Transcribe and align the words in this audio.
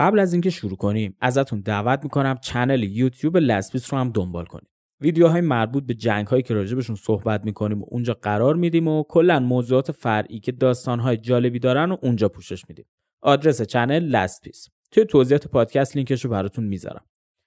قبل 0.00 0.18
از 0.18 0.32
اینکه 0.32 0.50
شروع 0.50 0.76
کنیم 0.76 1.16
ازتون 1.20 1.60
دعوت 1.60 2.00
می‌کنم 2.02 2.36
channel 2.42 2.82
یوتیوب 2.82 3.36
لسپیس 3.36 3.92
رو 3.92 4.00
هم 4.00 4.10
دنبال 4.10 4.44
کنین 4.44 4.68
ویدیوهای 5.00 5.40
مربوط 5.40 5.84
به 5.84 5.94
جنگ 5.94 6.26
هایی 6.26 6.42
که 6.42 6.54
راجبشون 6.54 6.96
صحبت 6.96 7.44
می‌کنیم 7.44 7.82
و 7.82 7.84
اونجا 7.88 8.14
قرار 8.14 8.54
میدیم 8.54 8.88
و 8.88 9.02
کلا 9.02 9.40
موضوعات 9.40 9.92
فرعی 9.92 10.40
که 10.40 10.52
داستانهای 10.52 11.16
جالبی 11.16 11.58
دارن 11.58 11.92
و 11.92 11.96
اونجا 12.02 12.28
پوشش 12.28 12.68
میدیم. 12.68 12.84
آدرس 13.20 13.62
channel 13.62 14.04
لسپیس 14.04 14.68
توی 14.90 15.04
توضیحات 15.04 15.48
پادکست 15.48 15.96
لینکش 15.96 16.24
رو 16.24 16.30
براتون 16.30 16.64
می‌ذارم. 16.64 17.04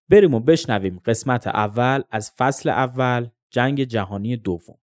بریم 0.10 0.34
و 0.34 0.40
بشنویم 0.40 1.02
قسمت 1.06 1.48
اول 1.48 2.02
از 2.12 2.32
فصل 2.38 2.70
اول 2.70 3.28
جنگ 3.50 3.84
جهانی 3.84 4.38
دوم. 4.38 4.78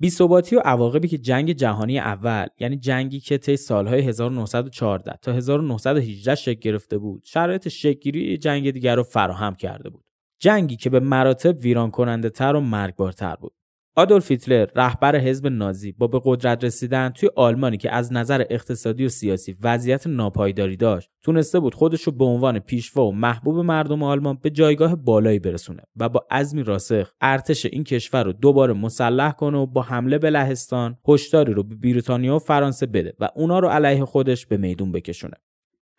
بی‌ثباتی 0.00 0.56
و 0.56 0.60
عواقبی 0.64 1.08
که 1.08 1.18
جنگ 1.18 1.52
جهانی 1.52 1.98
اول 1.98 2.46
یعنی 2.58 2.76
جنگی 2.76 3.20
که 3.20 3.38
طی 3.38 3.56
سالهای 3.56 4.00
1914 4.00 5.18
تا 5.22 5.32
1918 5.32 6.34
شکل 6.34 6.60
گرفته 6.60 6.98
بود 6.98 7.22
شرایط 7.24 7.68
شکلگیری 7.68 8.38
جنگ 8.38 8.70
دیگر 8.70 8.96
رو 8.96 9.02
فراهم 9.02 9.54
کرده 9.54 9.90
بود. 9.90 10.04
جنگی 10.40 10.76
که 10.76 10.90
به 10.90 11.00
مراتب 11.00 11.58
ویران 11.60 11.90
کننده 11.90 12.30
تر 12.30 12.56
و 12.56 12.60
مرگبارتر 12.60 13.36
بود. 13.36 13.57
آدولف 13.98 14.30
هیتلر 14.30 14.66
رهبر 14.76 15.16
حزب 15.16 15.46
نازی 15.46 15.92
با 15.92 16.06
به 16.06 16.20
قدرت 16.24 16.64
رسیدن 16.64 17.08
توی 17.08 17.28
آلمانی 17.36 17.76
که 17.76 17.94
از 17.94 18.12
نظر 18.12 18.44
اقتصادی 18.50 19.04
و 19.04 19.08
سیاسی 19.08 19.56
وضعیت 19.62 20.06
ناپایداری 20.06 20.76
داشت 20.76 21.10
تونسته 21.22 21.60
بود 21.60 21.74
خودش 21.74 22.02
رو 22.02 22.12
به 22.12 22.24
عنوان 22.24 22.58
پیشوا 22.58 23.06
و 23.06 23.12
محبوب 23.12 23.56
مردم 23.58 24.02
آلمان 24.02 24.38
به 24.42 24.50
جایگاه 24.50 24.96
بالایی 24.96 25.38
برسونه 25.38 25.82
و 25.96 26.08
با 26.08 26.26
عزمی 26.30 26.62
راسخ 26.62 27.12
ارتش 27.20 27.66
این 27.66 27.84
کشور 27.84 28.24
رو 28.24 28.32
دوباره 28.32 28.72
مسلح 28.72 29.32
کنه 29.32 29.58
و 29.58 29.66
با 29.66 29.82
حمله 29.82 30.18
به 30.18 30.30
لهستان 30.30 30.98
هشداری 31.08 31.52
رو 31.52 31.62
به 31.62 31.74
بریتانیا 31.74 32.36
و 32.36 32.38
فرانسه 32.38 32.86
بده 32.86 33.14
و 33.20 33.28
اونا 33.34 33.58
رو 33.58 33.68
علیه 33.68 34.04
خودش 34.04 34.46
به 34.46 34.56
میدون 34.56 34.92
بکشونه. 34.92 35.34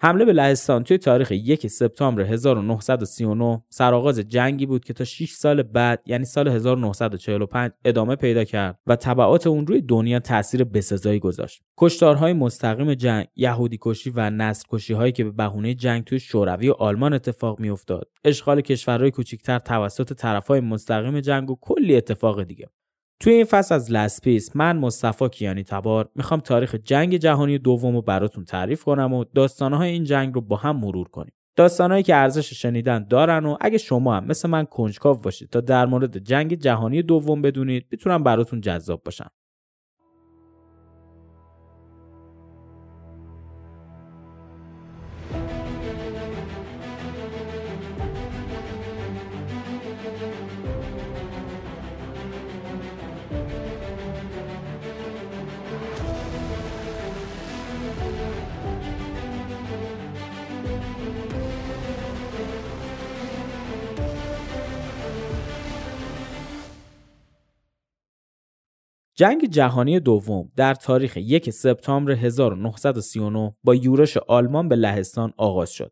حمله 0.02 0.26
به 0.26 0.34
لهستان 0.34 0.84
توی 0.84 0.98
تاریخ 0.98 1.32
یک 1.32 1.68
سپتامبر 1.68 2.22
1939 2.22 3.64
سرآغاز 3.70 4.20
جنگی 4.20 4.66
بود 4.66 4.86
که 4.86 4.94
تا 4.94 5.04
6 5.04 5.32
سال 5.32 5.64
بعد 5.64 6.02
یعنی 6.06 6.26
سال 6.26 6.48
1945 6.48 7.72
ادامه 7.86 8.16
پیدا 8.16 8.44
کرد 8.44 8.80
و 8.88 8.96
تبعات 8.96 9.48
اون 9.48 9.68
روی 9.68 9.82
دنیا 9.82 10.20
تاثیر 10.20 10.64
بسزایی 10.64 11.20
گذاشت. 11.20 11.62
کشتارهای 11.78 12.34
مستقیم 12.34 12.94
جنگ، 12.94 13.28
یهودی 13.36 13.78
کشی 13.82 14.12
و 14.16 14.30
نسل 14.30 14.64
کشی 14.70 14.94
هایی 14.94 15.12
که 15.12 15.24
به 15.24 15.32
بهونه 15.32 15.74
جنگ 15.74 16.04
توی 16.04 16.20
شوروی 16.20 16.70
و 16.70 16.74
آلمان 16.74 17.14
اتفاق 17.14 17.60
میافتاد، 17.60 18.10
اشغال 18.24 18.62
کشورهای 18.62 19.12
کوچکتر 19.12 19.60
توسط 19.60 20.14
طرفهای 20.14 20.60
مستقیم 20.60 21.20
جنگ 21.20 21.50
و 21.50 21.58
کلی 21.62 21.96
اتفاق 21.96 22.44
دیگه. 22.44 22.70
توی 23.22 23.34
این 23.34 23.46
فصل 23.46 23.76
از 23.76 23.92
لسپیس 23.92 24.56
من 24.56 24.78
مصطفی 24.78 25.30
کیانی 25.30 25.64
تبار 25.64 26.10
می‌خوام 26.16 26.40
تاریخ 26.40 26.76
جنگ 26.76 27.18
جهانی 27.18 27.58
دوم 27.58 27.96
رو 27.96 28.02
براتون 28.02 28.46
تعریف 28.46 28.84
کنم 28.84 29.14
و 29.14 29.24
داستانهای 29.24 29.90
این 29.90 30.04
جنگ 30.04 30.36
رو 30.36 30.42
با 30.42 30.56
هم 30.56 30.78
مرور 30.78 31.08
کنیم. 31.08 31.34
داستانهایی 31.56 32.04
که 32.04 32.16
ارزش 32.16 32.54
شنیدن 32.54 33.08
دارن 33.08 33.46
و 33.46 33.58
اگه 33.62 33.78
شما 33.78 34.16
هم 34.16 34.26
مثل 34.26 34.50
من 34.50 34.66
کنجکاو 34.66 35.18
باشید 35.18 35.50
تا 35.50 35.62
در 35.62 35.86
مورد 35.86 36.18
جنگ 36.18 36.54
جهانی 36.54 37.02
دوم 37.02 37.42
بدونید 37.42 37.86
می‌تونم 37.92 38.24
براتون 38.24 38.62
جذاب 38.62 39.04
باشم. 39.04 39.30
جنگ 69.20 69.50
جهانی 69.50 70.00
دوم 70.00 70.52
در 70.56 70.74
تاریخ 70.74 71.18
یک 71.18 71.50
سپتامبر 71.50 72.12
1939 72.12 73.56
با 73.64 73.76
یورش 73.76 74.18
آلمان 74.18 74.70
به 74.70 74.76
لهستان 74.76 75.34
آغاز 75.38 75.72
شد. 75.72 75.92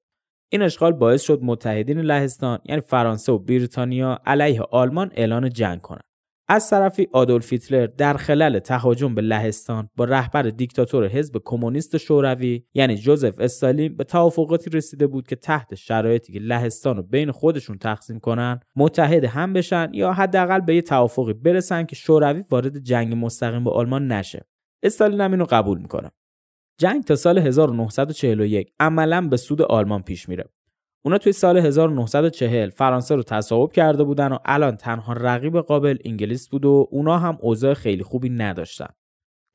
این 0.52 0.62
اشغال 0.62 0.94
باعث 0.94 1.22
شد 1.22 1.40
متحدین 1.44 2.00
لهستان 2.00 2.60
یعنی 2.66 2.82
فرانسه 2.82 3.32
و 3.32 3.38
بریتانیا 3.38 4.20
علیه 4.26 4.62
آلمان 4.62 5.12
اعلان 5.16 5.50
جنگ 5.50 5.82
کنند. 5.82 6.07
از 6.50 6.70
طرفی 6.70 7.08
آدولف 7.12 7.54
هیتلر 7.54 7.86
در 7.86 8.14
خلال 8.14 8.60
تهاجم 8.60 9.16
به 9.16 9.22
لهستان 9.22 9.90
با 9.96 10.06
رهبر 10.06 10.42
دیکتاتور 10.42 11.08
حزب 11.08 11.42
کمونیست 11.46 11.98
شوروی 11.98 12.64
یعنی 12.74 12.96
جوزف 12.96 13.40
استالین 13.40 13.98
به 13.98 14.04
توافقاتی 14.04 14.70
رسیده 14.70 15.08
بود 15.08 15.28
که 15.28 15.36
تحت 15.36 15.76
شرایطی 15.76 16.34
که 16.34 16.40
لهستان 16.40 16.98
رو 16.98 17.04
بین 17.04 17.32
خودشون 17.32 17.78
تقسیم 17.78 18.20
کنن 18.20 18.60
متحد 18.76 19.24
هم 19.24 19.54
بشن 19.54 19.90
یا 19.94 20.14
حداقل 20.14 20.60
به 20.60 20.76
یه 20.76 20.82
توافقی 20.82 21.34
برسن 21.34 21.84
که 21.86 21.96
شوروی 21.96 22.44
وارد 22.52 22.80
جنگ 22.80 23.14
مستقیم 23.26 23.64
با 23.64 23.72
آلمان 23.72 24.12
نشه. 24.12 24.46
استالین 24.84 25.22
هم 25.22 25.32
اینو 25.32 25.46
قبول 25.50 25.78
می‌کنه. 25.78 26.12
جنگ 26.80 27.04
تا 27.04 27.16
سال 27.16 27.38
1941 27.38 28.74
عملا 28.80 29.28
به 29.28 29.38
سود 29.38 29.62
آلمان 29.62 30.02
پیش 30.02 30.30
میره. 30.30 30.50
اونا 31.06 31.18
توی 31.18 31.32
سال 31.32 31.58
1940 31.58 32.70
فرانسه 32.70 33.16
رو 33.16 33.24
تصاحب 33.24 33.72
کرده 33.72 34.04
بودن 34.04 34.32
و 34.32 34.38
الان 34.46 34.78
تنها 34.78 35.14
رقیب 35.14 35.58
قابل 35.58 35.98
انگلیس 36.06 36.50
بود 36.50 36.66
و 36.66 36.88
اونا 36.92 37.18
هم 37.18 37.38
اوضاع 37.42 37.74
خیلی 37.74 38.04
خوبی 38.04 38.30
نداشتن. 38.30 38.88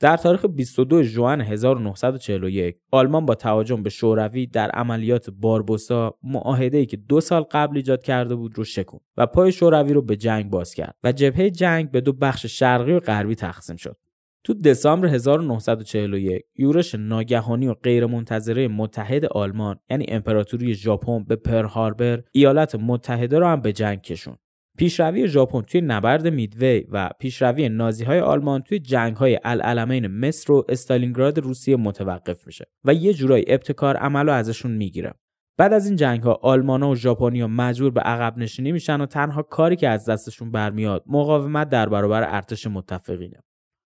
در 0.02 0.16
تاریخ 0.16 0.44
22 0.44 1.02
ژوئن 1.02 1.40
1941 1.40 2.76
آلمان 2.90 3.26
با 3.26 3.34
تهاجم 3.34 3.82
به 3.82 3.90
شوروی 3.90 4.46
در 4.46 4.70
عملیات 4.70 5.30
باربوسا 5.30 6.18
ای 6.58 6.86
که 6.86 6.96
دو 6.96 7.20
سال 7.20 7.42
قبل 7.42 7.76
ایجاد 7.76 8.02
کرده 8.02 8.34
بود 8.34 8.58
رو 8.58 8.64
شکن 8.64 8.98
و 9.16 9.26
پای 9.26 9.52
شوروی 9.52 9.92
رو 9.92 10.02
به 10.02 10.16
جنگ 10.16 10.50
باز 10.50 10.74
کرد 10.74 10.96
و 11.04 11.12
جبهه 11.12 11.50
جنگ 11.50 11.90
به 11.90 12.00
دو 12.00 12.12
بخش 12.12 12.46
شرقی 12.46 12.92
و 12.92 13.00
غربی 13.00 13.34
تقسیم 13.34 13.76
شد. 13.76 13.96
تو 14.44 14.54
دسامبر 14.54 15.08
1941 15.08 16.42
یورش 16.56 16.94
ناگهانی 16.94 17.66
و 17.66 17.74
غیرمنتظره 17.74 18.68
متحد 18.68 19.24
آلمان 19.24 19.76
یعنی 19.90 20.04
امپراتوری 20.08 20.74
ژاپن 20.74 21.24
به 21.24 21.36
پر 21.36 21.64
هاربر 21.64 22.22
ایالات 22.32 22.74
متحده 22.74 23.38
را 23.38 23.50
هم 23.52 23.60
به 23.60 23.72
جنگ 23.72 24.02
کشون. 24.02 24.36
پیشروی 24.78 25.28
ژاپن 25.28 25.60
توی 25.60 25.80
نبرد 25.80 26.28
میدوی 26.28 26.86
و 26.90 27.10
پیشروی 27.18 27.68
نازی 27.68 28.04
های 28.04 28.20
آلمان 28.20 28.62
توی 28.62 28.78
جنگ 28.78 29.16
های 29.16 29.38
العلمین 29.44 30.06
مصر 30.06 30.52
و 30.52 30.64
استالینگراد 30.68 31.38
روسیه 31.38 31.76
متوقف 31.76 32.46
میشه 32.46 32.64
و 32.84 32.94
یه 32.94 33.14
جورایی 33.14 33.44
ابتکار 33.48 33.96
عمل 33.96 34.26
رو 34.26 34.32
ازشون 34.32 34.70
می‌گیره. 34.70 35.14
بعد 35.58 35.72
از 35.72 35.86
این 35.86 35.96
جنگ 35.96 36.22
ها 36.22 36.32
آلمان 36.42 36.82
و 36.82 36.96
ژاپنیا 36.96 37.46
مجبور 37.46 37.90
به 37.90 38.00
عقب 38.00 38.38
نشینی 38.38 38.72
میشن 38.72 39.00
و 39.00 39.06
تنها 39.06 39.42
کاری 39.42 39.76
که 39.76 39.88
از 39.88 40.04
دستشون 40.08 40.50
برمیاد 40.50 41.04
مقاومت 41.06 41.68
در 41.68 41.88
برابر 41.88 42.34
ارتش 42.34 42.66
متفقینه. 42.66 43.42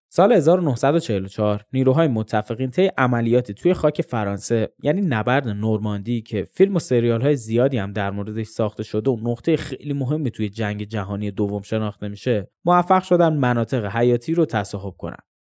سال 0.09 0.31
1944 0.31 1.65
نیروهای 1.73 2.07
متفقین 2.07 2.69
طی 2.69 2.87
عملیاتی 2.97 3.53
توی 3.53 3.73
خاک 3.73 4.01
فرانسه 4.01 4.69
یعنی 4.83 5.01
نبرد 5.01 5.47
نورماندی 5.47 6.21
که 6.21 6.47
فیلم 6.53 6.75
و 6.75 6.79
سریال 6.79 7.21
های 7.21 7.35
زیادی 7.35 7.77
هم 7.77 7.93
در 7.93 8.11
موردش 8.11 8.47
ساخته 8.47 8.83
شده 8.83 9.11
و 9.11 9.17
نقطه 9.21 9.57
خیلی 9.57 9.93
مهمی 9.93 10.31
توی 10.31 10.49
جنگ 10.49 10.83
جهانی 10.83 11.31
دوم 11.31 11.61
شناخته 11.61 12.07
میشه 12.07 12.51
موفق 12.65 13.03
شدن 13.03 13.33
مناطق 13.33 13.85
حیاتی 13.85 14.33
رو 14.33 14.45
تصاحب 14.45 14.93
کنن. 14.97 15.17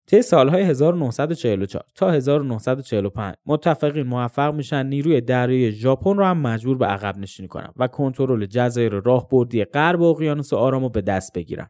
طی 0.09 0.21
سالهای 0.21 0.63
1944 0.63 1.83
تا 1.95 2.11
1945 2.11 3.35
متفقین 3.45 4.07
موفق 4.07 4.53
میشن 4.53 4.85
نیروی 4.85 5.21
دریایی 5.21 5.71
ژاپن 5.71 6.17
رو 6.17 6.23
هم 6.23 6.37
مجبور 6.37 6.77
به 6.77 6.85
عقب 6.85 7.17
نشینی 7.17 7.47
کنن 7.47 7.69
و 7.77 7.87
کنترل 7.87 8.45
جزایر 8.45 8.93
راهبردی 8.93 9.65
غرب 9.65 10.01
اقیانوس 10.01 10.53
آرام 10.53 10.83
رو 10.83 10.89
به 10.89 11.01
دست 11.01 11.33
بگیرن. 11.33 11.67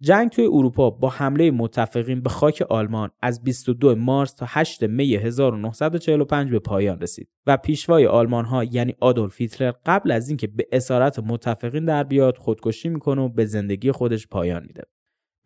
جنگ 0.00 0.30
توی 0.30 0.44
اروپا 0.44 0.90
با 0.90 1.08
حمله 1.08 1.50
متفقین 1.50 2.20
به 2.20 2.30
خاک 2.30 2.62
آلمان 2.62 3.10
از 3.22 3.44
22 3.44 3.94
مارس 3.94 4.32
تا 4.32 4.46
8 4.48 4.82
می 4.82 5.14
1945 5.14 6.50
به 6.50 6.58
پایان 6.58 7.00
رسید 7.00 7.28
و 7.46 7.56
پیشوای 7.56 8.06
آلمان 8.06 8.44
ها 8.44 8.64
یعنی 8.64 8.94
آدولف 9.00 9.40
هیتلر 9.40 9.72
قبل 9.86 10.10
از 10.10 10.28
اینکه 10.28 10.46
به 10.46 10.66
اسارت 10.72 11.18
متفقین 11.18 11.84
در 11.84 12.04
بیاد 12.04 12.36
خودکشی 12.36 12.88
می‌کنه 12.88 13.22
و 13.22 13.28
به 13.28 13.44
زندگی 13.44 13.92
خودش 13.92 14.28
پایان 14.28 14.62
میده. 14.62 14.82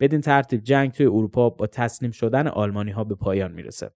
بدین 0.00 0.20
ترتیب 0.20 0.62
جنگ 0.62 0.90
توی 0.90 1.06
اروپا 1.06 1.50
با 1.50 1.66
تسلیم 1.66 2.10
شدن 2.10 2.46
آلمانی 2.48 2.90
ها 2.90 3.04
به 3.04 3.14
پایان 3.14 3.52
می‌رسه. 3.52 3.90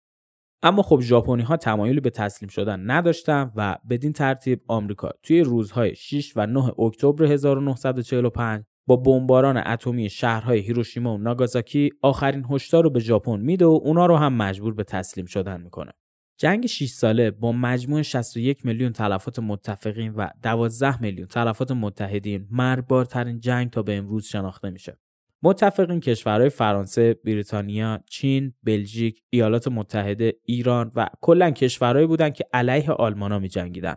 اما 0.63 0.83
خب 0.83 1.01
ژاپنی 1.01 1.43
ها 1.43 1.57
تمایلی 1.57 2.01
به 2.01 2.11
تسلیم 2.11 2.49
شدن 2.49 2.91
نداشتن 2.91 3.53
و 3.57 3.79
بدین 3.91 4.13
ترتیب 4.13 4.61
آمریکا 4.69 5.11
توی 5.23 5.41
روزهای 5.41 5.95
6 5.95 6.33
و 6.37 6.47
9 6.47 6.81
اکتبر 6.81 7.25
1945 7.25 8.65
با 8.87 8.97
بمباران 8.97 9.57
اتمی 9.67 10.11
شهرهای 10.11 10.61
هیروشیما 10.61 11.15
و 11.15 11.19
ناگازاکی 11.19 11.91
آخرین 12.03 12.45
هشدار 12.51 12.85
رو 12.85 12.91
به 12.91 13.01
ژاپن 13.01 13.41
میده 13.41 13.67
و 13.67 13.81
اونا 13.83 14.07
رو 14.07 14.17
هم 14.17 14.33
مجبور 14.33 14.75
به 14.75 14.85
تسلیم 14.85 15.27
شدن 15.27 15.61
می‌کنه. 15.61 15.93
جنگ 16.39 16.67
6 16.67 16.89
ساله 16.89 17.31
با 17.31 17.53
مجموع 17.53 18.03
61 18.03 18.67
میلیون 18.67 18.93
تلفات 18.93 19.39
متفقین 19.39 20.15
و 20.15 20.29
12 20.43 21.03
میلیون 21.03 21.27
تلفات 21.27 21.71
متحدین 21.71 22.47
مرگبارترین 22.51 23.41
جنگ 23.41 23.71
تا 23.71 23.83
به 23.83 23.97
امروز 23.97 24.27
شناخته 24.27 24.71
میشه. 24.71 24.99
متفقین 25.43 26.01
کشورهای 26.01 26.49
فرانسه، 26.49 27.15
بریتانیا، 27.25 28.01
چین، 28.11 28.53
بلژیک، 28.63 29.23
ایالات 29.31 29.69
متحده، 29.69 30.35
ایران 30.45 30.93
و 30.95 31.09
کلا 31.21 31.51
کشورهایی 31.51 32.07
بودند 32.07 32.35
که 32.35 32.45
علیه 32.53 32.91
آلمانا 32.91 33.39
می 33.39 33.49
جنگیدن. 33.49 33.95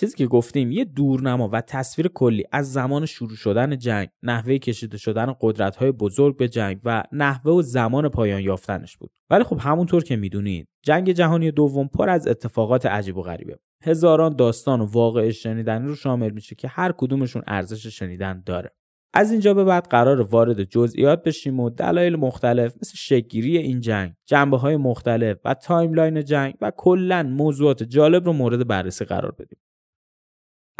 چیزی 0.00 0.16
که 0.16 0.26
گفتیم 0.26 0.72
یه 0.72 0.84
دورنما 0.84 1.48
و 1.52 1.60
تصویر 1.60 2.08
کلی 2.08 2.44
از 2.52 2.72
زمان 2.72 3.06
شروع 3.06 3.36
شدن 3.36 3.78
جنگ، 3.78 4.08
نحوه 4.22 4.58
کشیده 4.58 4.98
شدن 4.98 5.34
قدرت‌های 5.40 5.92
بزرگ 5.92 6.36
به 6.36 6.48
جنگ 6.48 6.80
و 6.84 7.02
نحوه 7.12 7.52
و 7.52 7.62
زمان 7.62 8.08
پایان 8.08 8.40
یافتنش 8.40 8.96
بود. 8.96 9.10
ولی 9.30 9.44
خب 9.44 9.58
همونطور 9.60 10.04
که 10.04 10.16
می‌دونید، 10.16 10.68
جنگ 10.82 11.12
جهانی 11.12 11.50
دوم 11.50 11.88
پر 11.88 12.10
از 12.10 12.28
اتفاقات 12.28 12.86
عجیب 12.86 13.16
و 13.16 13.22
غریبه. 13.22 13.58
هزاران 13.84 14.36
داستان 14.36 14.80
و 14.80 14.84
واقعه 14.84 15.30
شنیدنی 15.30 15.88
رو 15.88 15.94
شامل 15.94 16.30
میشه 16.30 16.54
که 16.54 16.68
هر 16.68 16.92
کدومشون 16.92 17.42
ارزش 17.46 17.86
شنیدن 17.86 18.42
داره. 18.46 18.70
از 19.14 19.32
اینجا 19.32 19.54
به 19.54 19.64
بعد 19.64 19.86
قراره 19.88 20.20
وارد 20.20 20.64
جزئیات 20.64 21.22
بشیم 21.22 21.60
و 21.60 21.70
دلایل 21.70 22.16
مختلف 22.16 22.74
شکل‌گیری 22.82 23.58
این 23.58 23.80
جنگ، 23.80 24.12
جنبه 24.26 24.56
های 24.56 24.76
مختلف 24.76 25.36
و 25.44 25.54
timeline 25.54 26.24
جنگ 26.24 26.54
و 26.60 26.72
کلا 26.76 27.22
موضوعات 27.22 27.82
جالب 27.82 28.24
رو 28.24 28.32
مورد 28.32 28.66
بررسی 28.66 29.04
قرار 29.04 29.32
بدیم. 29.38 29.58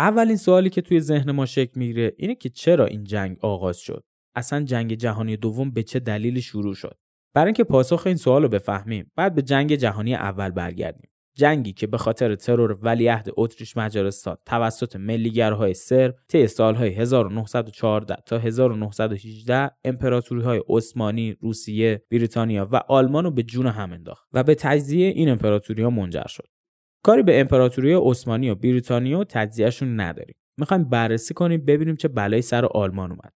اولین 0.01 0.37
سوالی 0.37 0.71
که 0.71 0.81
توی 0.83 1.01
ذهن 1.01 1.31
ما 1.31 1.47
شکل 1.47 1.73
می‌گیره 1.75 2.13
اینه 2.17 2.35
که 2.35 2.49
چرا 2.49 2.87
این 2.87 3.05
جنگ 3.05 3.37
آغاز 3.41 3.79
شد؟ 3.79 4.05
اصلا 4.35 4.65
جنگ 4.65 4.95
جهانی 4.95 5.37
دوم 5.37 5.71
به 5.71 5.83
چه 5.83 5.99
دلیلی 5.99 6.43
شروع 6.43 6.75
شد؟ 6.75 6.99
برای 7.35 7.47
اینکه 7.47 7.65
پاسخ 7.65 8.03
این 8.07 8.17
سوال 8.17 8.43
رو 8.43 8.49
بفهمیم، 8.49 9.11
باید 9.17 9.35
به 9.35 9.43
جنگ 9.43 9.75
جهانی 9.75 10.15
اول 10.15 10.51
برگردیم. 10.51 11.11
جنگی 11.35 11.73
که 11.73 11.87
به 11.87 11.99
خاطر 11.99 12.35
ترور 12.35 12.79
ولیعهد 12.83 13.29
اتریش 13.37 13.77
مجارستان 13.77 14.37
توسط 14.47 14.97
ملی‌گراهای 14.97 15.75
صرب 15.75 16.17
طی 16.29 16.47
سالهای 16.47 16.91
1914 16.91 18.17
تا 18.27 18.39
1918 18.39 19.71
امپراتوری 19.85 20.43
های 20.43 20.63
عثمانی، 20.69 21.37
روسیه، 21.41 22.03
بریتانیا 22.11 22.69
و 22.73 22.77
آلمان 22.77 23.25
رو 23.25 23.31
به 23.31 23.43
جون 23.43 23.67
هم 23.67 23.93
انداخت 23.93 24.29
و 24.33 24.43
به 24.43 24.55
تجزیه 24.55 25.09
این 25.09 25.29
امپراتوری 25.29 25.83
ها 25.83 25.91
منجر 25.91 26.27
شد. 26.27 26.60
کاری 27.05 27.23
به 27.23 27.41
امپراتوری 27.41 27.93
عثمانی 27.93 28.51
و 28.51 28.55
بریتانیا 28.55 29.19
و 29.19 29.25
تجزیهشون 29.25 30.01
نداریم. 30.01 30.35
می‌خوایم 30.59 30.85
بررسی 30.85 31.35
کنیم 31.35 31.65
ببینیم 31.65 31.97
چه 31.97 32.09
بلایی 32.09 32.43
سر 32.43 32.65
آلمان 32.65 33.11
اومد. 33.11 33.33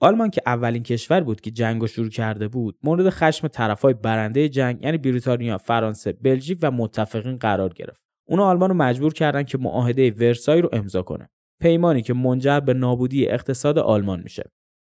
آلمان 0.00 0.30
که 0.30 0.42
اولین 0.46 0.82
کشور 0.82 1.20
بود 1.20 1.40
که 1.40 1.50
جنگ 1.50 1.80
رو 1.80 1.86
شروع 1.86 2.08
کرده 2.08 2.48
بود 2.48 2.78
مورد 2.82 3.10
خشم 3.10 3.48
طرفای 3.48 3.94
برنده 3.94 4.48
جنگ 4.48 4.84
یعنی 4.84 4.98
بریتانیا 4.98 5.58
فرانسه 5.58 6.12
بلژیک 6.12 6.58
و 6.62 6.70
متفقین 6.70 7.36
قرار 7.36 7.72
گرفت 7.72 8.00
اونا 8.28 8.44
آلمان 8.44 8.68
رو 8.70 8.76
مجبور 8.76 9.12
کردن 9.12 9.42
که 9.42 9.58
معاهده 9.58 10.10
ورسای 10.10 10.60
رو 10.60 10.68
امضا 10.72 11.02
کنه 11.02 11.28
پیمانی 11.60 12.02
که 12.02 12.14
منجر 12.14 12.60
به 12.60 12.74
نابودی 12.74 13.28
اقتصاد 13.28 13.78
آلمان 13.78 14.20
میشه 14.20 14.50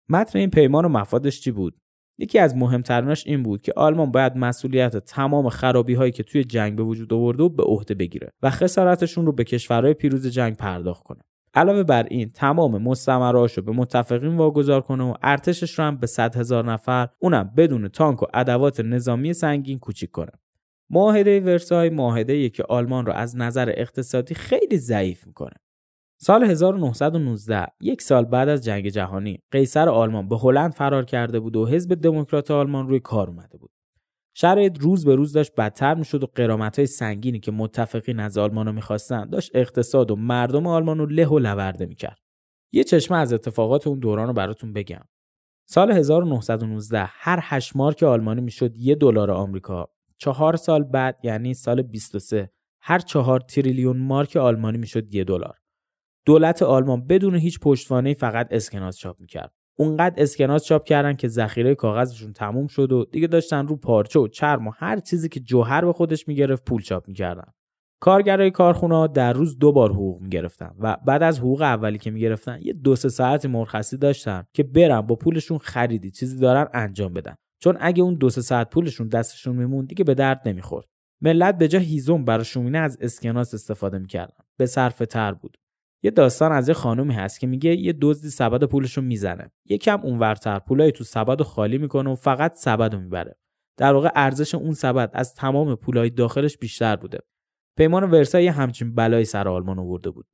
متن 0.09 0.39
این 0.39 0.49
پیمان 0.49 0.85
و 0.85 0.89
مفادش 0.89 1.41
چی 1.41 1.51
بود 1.51 1.77
یکی 2.17 2.39
از 2.39 2.55
مهمتریناش 2.55 3.27
این 3.27 3.43
بود 3.43 3.61
که 3.61 3.73
آلمان 3.75 4.11
باید 4.11 4.37
مسئولیت 4.37 4.97
تمام 4.97 5.49
خرابی 5.49 5.93
هایی 5.93 6.11
که 6.11 6.23
توی 6.23 6.43
جنگ 6.43 6.75
به 6.75 6.83
وجود 6.83 7.13
آورده 7.13 7.43
و 7.43 7.49
به 7.49 7.63
عهده 7.63 7.93
بگیره 7.93 8.31
و 8.43 8.49
خسارتشون 8.49 9.25
رو 9.25 9.31
به 9.31 9.43
کشورهای 9.43 9.93
پیروز 9.93 10.27
جنگ 10.27 10.55
پرداخت 10.55 11.03
کنه. 11.03 11.19
علاوه 11.53 11.83
بر 11.83 12.05
این 12.09 12.31
تمام 12.31 12.83
مستمرهاش 12.83 13.57
رو 13.57 13.63
به 13.63 13.71
متفقین 13.71 14.37
واگذار 14.37 14.81
کنه 14.81 15.03
و 15.03 15.13
ارتشش 15.23 15.79
رو 15.79 15.85
هم 15.85 15.97
به 15.97 16.07
100 16.07 16.37
هزار 16.37 16.71
نفر 16.71 17.07
اونم 17.19 17.51
بدون 17.57 17.87
تانک 17.87 18.23
و 18.23 18.25
ادوات 18.33 18.79
نظامی 18.79 19.33
سنگین 19.33 19.79
کوچیک 19.79 20.11
کنه. 20.11 20.31
معاهده 20.89 21.39
ورسای 21.39 21.89
معاهده 21.89 22.49
که 22.49 22.63
آلمان 22.69 23.05
رو 23.05 23.13
از 23.13 23.35
نظر 23.35 23.73
اقتصادی 23.77 24.35
خیلی 24.35 24.77
ضعیف 24.77 25.27
می‌کنه. 25.27 25.55
سال 26.17 26.43
1919 26.43 27.67
یک 27.81 28.01
سال 28.01 28.25
بعد 28.25 28.49
از 28.49 28.63
جنگ 28.63 28.89
جهانی 28.89 29.39
قیصر 29.51 29.89
آلمان 29.89 30.29
به 30.29 30.37
هلند 30.37 30.73
فرار 30.73 31.05
کرده 31.05 31.39
بود 31.39 31.55
و 31.55 31.67
حزب 31.67 31.93
دموکرات 31.93 32.51
آلمان 32.51 32.87
روی 32.87 32.99
کار 32.99 33.27
اومده 33.27 33.57
بود. 33.57 33.71
شرایط 34.37 34.77
روز 34.79 35.05
به 35.05 35.15
روز 35.15 35.33
داشت 35.33 35.55
بدتر 35.55 35.95
می‌شد 35.95 36.23
و 36.23 36.27
قرامت 36.35 36.85
سنگینی 36.85 37.39
که 37.39 37.51
متفقین 37.51 38.19
از 38.19 38.37
آلمان 38.37 38.65
رو 38.65 38.71
می‌خواستن 38.71 39.29
داشت 39.29 39.51
اقتصاد 39.53 40.11
و 40.11 40.15
مردم 40.15 40.67
آلمان 40.67 40.97
رو 40.97 41.05
له 41.05 41.27
و 41.27 41.39
لورده 41.39 41.85
می‌کرد. 41.85 42.19
یه 42.71 42.83
چشمه 42.83 43.17
از 43.17 43.33
اتفاقات 43.33 43.87
اون 43.87 43.99
دوران 43.99 44.27
رو 44.27 44.33
براتون 44.33 44.73
بگم. 44.73 45.01
سال 45.67 45.91
1919 45.91 47.03
هر 47.07 47.39
هشت 47.41 47.75
مارک 47.75 48.03
آلمانی 48.03 48.41
می‌شد 48.41 48.77
یه 48.77 48.95
دلار 48.95 49.31
آمریکا. 49.31 49.87
چهار 50.17 50.55
سال 50.55 50.83
بعد 50.83 51.19
یعنی 51.23 51.53
سال 51.53 51.81
23 51.81 52.51
هر 52.81 52.99
چهار 52.99 53.39
تریلیون 53.39 53.97
مارک 53.97 54.37
آلمانی 54.37 54.77
می‌شد 54.77 55.15
یه 55.15 55.23
دلار. 55.23 55.55
دولت 56.25 56.63
آلمان 56.63 57.07
بدون 57.07 57.35
هیچ 57.35 57.59
پشتوانه 57.59 58.13
فقط 58.13 58.47
اسکناس 58.51 58.97
چاپ 58.97 59.19
می‌کرد. 59.19 59.51
اونقدر 59.77 60.23
اسکناس 60.23 60.65
چاپ 60.65 60.83
کردن 60.83 61.13
که 61.13 61.27
ذخیره 61.27 61.75
کاغذشون 61.75 62.33
تموم 62.33 62.67
شد 62.67 62.91
و 62.91 63.05
دیگه 63.11 63.27
داشتن 63.27 63.67
رو 63.67 63.75
پارچه 63.75 64.19
و 64.19 64.27
چرم 64.27 64.67
و 64.67 64.71
هر 64.77 64.99
چیزی 64.99 65.29
که 65.29 65.39
جوهر 65.39 65.85
به 65.85 65.93
خودش 65.93 66.27
می‌گرفت 66.27 66.65
پول 66.65 66.81
چاپ 66.81 67.07
می‌کردن. 67.07 67.51
کارگرای 68.01 68.51
کارخونه 68.51 69.07
در 69.07 69.33
روز 69.33 69.59
دو 69.59 69.71
بار 69.71 69.91
حقوق 69.91 70.21
می‌گرفتن 70.21 70.75
و 70.79 70.97
بعد 71.05 71.23
از 71.23 71.39
حقوق 71.39 71.61
اولی 71.61 71.97
که 71.97 72.11
می‌گرفتن 72.11 72.59
یه 72.61 72.73
دو 72.73 72.95
سه 72.95 73.09
ساعت 73.09 73.45
مرخصی 73.45 73.97
داشتن 73.97 74.43
که 74.53 74.63
برن 74.63 75.01
با 75.01 75.15
پولشون 75.15 75.57
خریدی 75.57 76.11
چیزی 76.11 76.39
دارن 76.39 76.67
انجام 76.73 77.13
بدن. 77.13 77.35
چون 77.61 77.77
اگه 77.79 78.03
اون 78.03 78.15
دو 78.15 78.29
سه 78.29 78.41
ساعت 78.41 78.69
پولشون 78.69 79.07
دستشون 79.07 79.55
میموند 79.55 79.87
دیگه 79.87 80.03
به 80.03 80.13
درد 80.13 80.41
نمی‌خورد. 80.45 80.85
ملت 81.21 81.57
به 81.57 81.67
جا 81.67 81.79
هیزم 81.79 82.25
برای 82.25 82.45
شومینه 82.45 82.77
از 82.77 82.97
اسکناس 83.01 83.53
استفاده 83.53 83.97
می‌کردن. 83.97 84.43
به 84.57 84.65
صرف 84.65 84.97
تر 84.97 85.33
بود. 85.33 85.57
یه 86.05 86.11
داستان 86.11 86.51
از 86.51 86.67
یه 86.67 86.73
خانومی 86.73 87.13
هست 87.13 87.39
که 87.39 87.47
میگه 87.47 87.75
یه 87.75 87.93
دزدی 88.01 88.29
سبد 88.29 88.63
پولشو 88.63 89.01
می‌زنه. 89.01 89.51
یکم 89.65 90.01
اونورتر 90.01 90.59
پولای 90.59 90.91
تو 90.91 91.03
سبد 91.03 91.41
خالی 91.41 91.77
می‌کنه 91.77 92.09
و 92.09 92.15
فقط 92.15 92.53
سبد 92.55 92.93
رو 92.93 93.01
می‌بره. 93.01 93.35
در 93.77 93.93
واقع 93.93 94.09
ارزش 94.15 94.55
اون 94.55 94.73
سبد 94.73 95.09
از 95.13 95.33
تمام 95.33 95.75
پولای 95.75 96.09
داخلش 96.09 96.57
بیشتر 96.57 96.95
بوده. 96.95 97.19
پیمان 97.77 98.11
ورسای 98.11 98.47
همچین 98.47 98.95
بلایی 98.95 99.25
سر 99.25 99.47
آلمان 99.47 99.79
آورده 99.79 100.09
بود. 100.09 100.25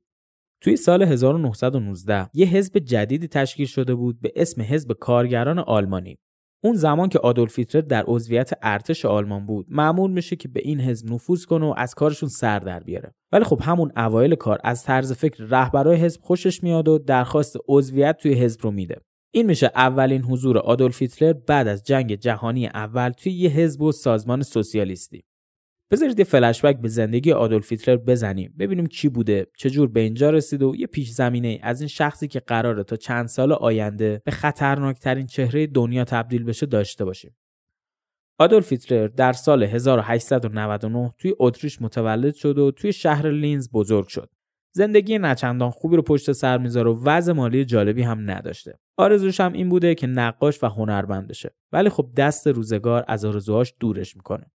توی 0.60 0.76
سال 0.76 1.02
1919 1.02 2.30
یه 2.34 2.46
حزب 2.46 2.78
جدیدی 2.78 3.28
تشکیل 3.28 3.66
شده 3.66 3.94
بود 3.94 4.20
به 4.20 4.32
اسم 4.36 4.62
حزب 4.62 4.92
کارگران 4.92 5.58
آلمانی. 5.58 6.18
اون 6.64 6.74
زمان 6.74 7.08
که 7.08 7.18
آدولف 7.18 7.58
هیتلر 7.58 7.80
در 7.80 8.04
عضویت 8.06 8.50
ارتش 8.62 9.04
آلمان 9.04 9.46
بود 9.46 9.66
معمول 9.68 10.10
میشه 10.10 10.36
که 10.36 10.48
به 10.48 10.60
این 10.64 10.80
حزب 10.80 11.12
نفوذ 11.12 11.44
کنه 11.44 11.66
و 11.66 11.74
از 11.76 11.94
کارشون 11.94 12.28
سر 12.28 12.58
در 12.58 12.80
بیاره. 12.80 13.14
ولی 13.32 13.44
خب 13.44 13.60
همون 13.62 13.92
اوایل 13.96 14.34
کار 14.34 14.58
از 14.64 14.84
طرز 14.84 15.12
فکر 15.12 15.44
رهبرای 15.44 15.96
حزب 15.96 16.20
خوشش 16.22 16.62
میاد 16.62 16.88
و 16.88 16.98
درخواست 16.98 17.56
عضویت 17.68 18.16
توی 18.16 18.34
حزب 18.34 18.60
رو 18.62 18.70
میده. 18.70 19.00
این 19.34 19.46
میشه 19.46 19.70
اولین 19.74 20.22
حضور 20.22 20.58
آدولف 20.58 21.02
هیتلر 21.02 21.32
بعد 21.32 21.68
از 21.68 21.84
جنگ 21.84 22.14
جهانی 22.14 22.66
اول 22.66 23.10
توی 23.10 23.32
یه 23.32 23.50
حزب 23.50 23.82
و 23.82 23.92
سازمان 23.92 24.42
سوسیالیستی. 24.42 25.24
بذارید 25.92 26.18
یه 26.18 26.24
فلشبک 26.24 26.76
به 26.76 26.88
زندگی 26.88 27.32
آدولف 27.32 27.72
هیتلر 27.72 27.96
بزنیم 27.96 28.54
ببینیم 28.58 28.86
چی 28.86 29.08
بوده 29.08 29.46
چجور 29.56 29.88
به 29.88 30.00
اینجا 30.00 30.30
رسید 30.30 30.62
و 30.62 30.74
یه 30.76 30.86
پیش 30.86 31.10
زمینه 31.10 31.60
از 31.62 31.80
این 31.80 31.88
شخصی 31.88 32.28
که 32.28 32.40
قراره 32.40 32.84
تا 32.84 32.96
چند 32.96 33.26
سال 33.26 33.52
آینده 33.52 34.22
به 34.24 34.30
خطرناکترین 34.30 35.26
چهره 35.26 35.66
دنیا 35.66 36.04
تبدیل 36.04 36.44
بشه 36.44 36.66
داشته 36.66 37.04
باشیم. 37.04 37.36
آدولف 38.38 38.72
هیتلر 38.72 39.06
در 39.06 39.32
سال 39.32 39.62
1899 39.62 41.12
توی 41.18 41.34
اتریش 41.38 41.82
متولد 41.82 42.34
شد 42.34 42.58
و 42.58 42.70
توی 42.70 42.92
شهر 42.92 43.30
لینز 43.30 43.68
بزرگ 43.72 44.08
شد. 44.08 44.30
زندگی 44.74 45.18
نچندان 45.18 45.70
خوبی 45.70 45.96
رو 45.96 46.02
پشت 46.02 46.32
سر 46.32 46.58
می‌ذاره 46.58 46.90
و 46.90 47.04
وضع 47.04 47.32
مالی 47.32 47.64
جالبی 47.64 48.02
هم 48.02 48.30
نداشته. 48.30 48.78
آرزوش 48.98 49.40
هم 49.40 49.52
این 49.52 49.68
بوده 49.68 49.94
که 49.94 50.06
نقاش 50.06 50.64
و 50.64 50.66
هنرمند 50.66 51.28
بشه. 51.28 51.54
ولی 51.72 51.88
خب 51.88 52.10
دست 52.16 52.46
روزگار 52.46 53.04
از 53.08 53.24
آرزوهاش 53.24 53.74
دورش 53.80 54.16
می‌کنه. 54.16 54.46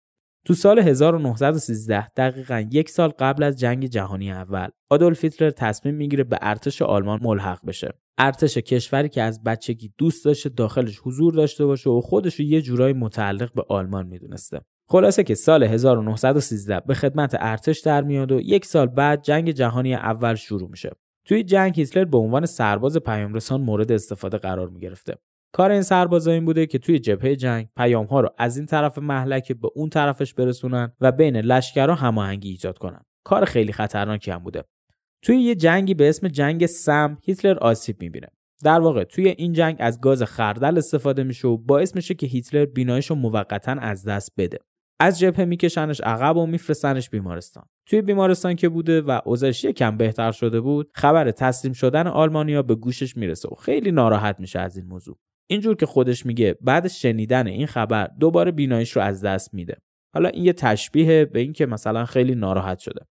تو 0.48 0.54
سال 0.54 0.80
1913 0.80 2.10
دقیقا 2.10 2.66
یک 2.72 2.90
سال 2.90 3.10
قبل 3.10 3.44
از 3.44 3.60
جنگ 3.60 3.86
جهانی 3.86 4.32
اول 4.32 4.68
آدولف 4.90 5.24
هیتلر 5.24 5.50
تصمیم 5.50 5.96
می‌گیره 5.96 6.24
به 6.24 6.38
ارتش 6.42 6.82
آلمان 6.82 7.20
ملحق 7.24 7.66
بشه. 7.66 7.94
ارتش 8.18 8.58
کشوری 8.58 9.10
که 9.10 9.22
از 9.22 9.44
بچگی 9.44 9.94
دوست 9.98 10.26
داشته 10.26 10.50
داخلش 10.50 11.00
حضور 11.04 11.34
داشته 11.34 11.66
باشه 11.66 11.90
و 11.90 12.02
خودش 12.02 12.36
رو 12.36 12.46
یه 12.46 12.62
جورایی 12.62 12.94
متعلق 12.94 13.54
به 13.54 13.64
آلمان 13.70 14.08
می‌دونسته. 14.08 14.62
خلاصه 14.90 15.24
که 15.24 15.36
سال 15.36 15.64
1913 15.64 16.80
به 16.80 16.94
خدمت 16.94 17.36
ارتش 17.40 17.80
در 17.80 18.02
میاد 18.02 18.32
و 18.32 18.40
یک 18.40 18.66
سال 18.66 18.88
بعد 18.88 19.22
جنگ 19.22 19.52
جهانی 19.52 19.96
اول 19.96 20.36
شروع 20.36 20.70
میشه. 20.70 20.90
توی 21.26 21.44
جنگ 21.44 21.76
هیتلر 21.76 22.06
به 22.06 22.18
عنوان 22.18 22.46
سرباز 22.46 22.98
پیامرسان 22.98 23.62
مورد 23.62 23.92
استفاده 23.92 24.38
قرار 24.38 24.70
می 24.70 24.80
کار 25.58 25.72
این 25.72 25.82
سربازا 25.82 26.32
این 26.32 26.46
بوده 26.46 26.66
که 26.66 26.80
توی 26.80 27.00
جبهه 27.00 27.36
جنگ 27.36 27.68
پیام 27.78 28.06
ها 28.06 28.22
رو 28.22 28.30
از 28.38 28.58
این 28.58 28.66
طرف 28.66 28.98
محلکه 28.98 29.54
به 29.54 29.70
اون 29.76 29.90
طرفش 29.90 30.34
برسونن 30.34 30.92
و 31.02 31.12
بین 31.12 31.38
لشکرها 31.38 31.96
هماهنگی 31.96 32.50
ایجاد 32.50 32.78
کنن. 32.78 33.02
کار 33.24 33.46
خیلی 33.46 33.74
خطرناکی 33.74 34.32
هم 34.32 34.44
بوده. 34.44 34.64
توی 35.22 35.38
یه 35.38 35.56
جنگی 35.56 35.94
به 35.94 36.10
اسم 36.10 36.28
جنگ 36.28 36.66
سم 36.66 37.18
هیتلر 37.24 37.58
آسیب 37.58 38.02
می‌بینه. 38.02 38.28
در 38.64 38.80
واقع 38.80 39.04
توی 39.04 39.28
این 39.28 39.54
جنگ 39.54 39.76
از 39.80 40.02
گاز 40.02 40.24
خردل 40.24 40.78
استفاده 40.78 41.24
میشه 41.24 41.48
و 41.48 41.58
باعث 41.58 41.96
میشه 41.96 42.14
که 42.14 42.28
هیتلر 42.28 42.66
بینایش 42.66 43.06
رو 43.06 43.16
موقتا 43.16 43.72
از 43.72 44.06
دست 44.06 44.32
بده. 44.38 44.58
از 45.00 45.20
جبهه 45.20 45.46
میکشنش 45.46 46.02
عقب 46.02 46.38
و 46.38 46.46
میفرستنش 46.46 47.10
بیمارستان. 47.10 47.66
توی 47.86 48.02
بیمارستان 48.02 48.56
که 48.56 48.70
بوده 48.70 49.02
و 49.02 49.20
اوضاعش 49.26 49.64
یکم 49.64 49.98
بهتر 49.98 50.32
شده 50.32 50.62
بود 50.62 50.92
خبر 50.94 51.32
تسلیم 51.32 51.74
شدن 51.74 52.08
آلمانیا 52.08 52.62
به 52.62 52.76
گوشش 52.76 53.18
می‌رسه 53.18 53.50
و 53.50 53.56
خیلی 53.56 53.92
ناراحت 53.92 54.40
میشه 54.40 54.60
از 54.60 54.78
این 54.78 54.86
موضوع. 54.86 55.18
اینجور 55.48 55.76
که 55.76 55.86
خودش 55.86 56.26
میگه 56.26 56.58
بعد 56.62 56.88
شنیدن 56.88 57.48
این 57.48 57.68
خبر 57.68 58.10
دوباره 58.20 58.52
بیناییش 58.52 58.92
رو 58.92 59.02
از 59.02 59.22
دست 59.22 59.54
میده. 59.54 59.78
حالا 60.14 60.30
این 60.30 60.44
یه 60.44 60.54
تشبیه 60.54 61.26
به 61.26 61.40
اینکه 61.40 61.66
مثلا 61.66 62.06
خیلی 62.06 62.36
ناراحت 62.36 62.80
شده. 62.80 63.06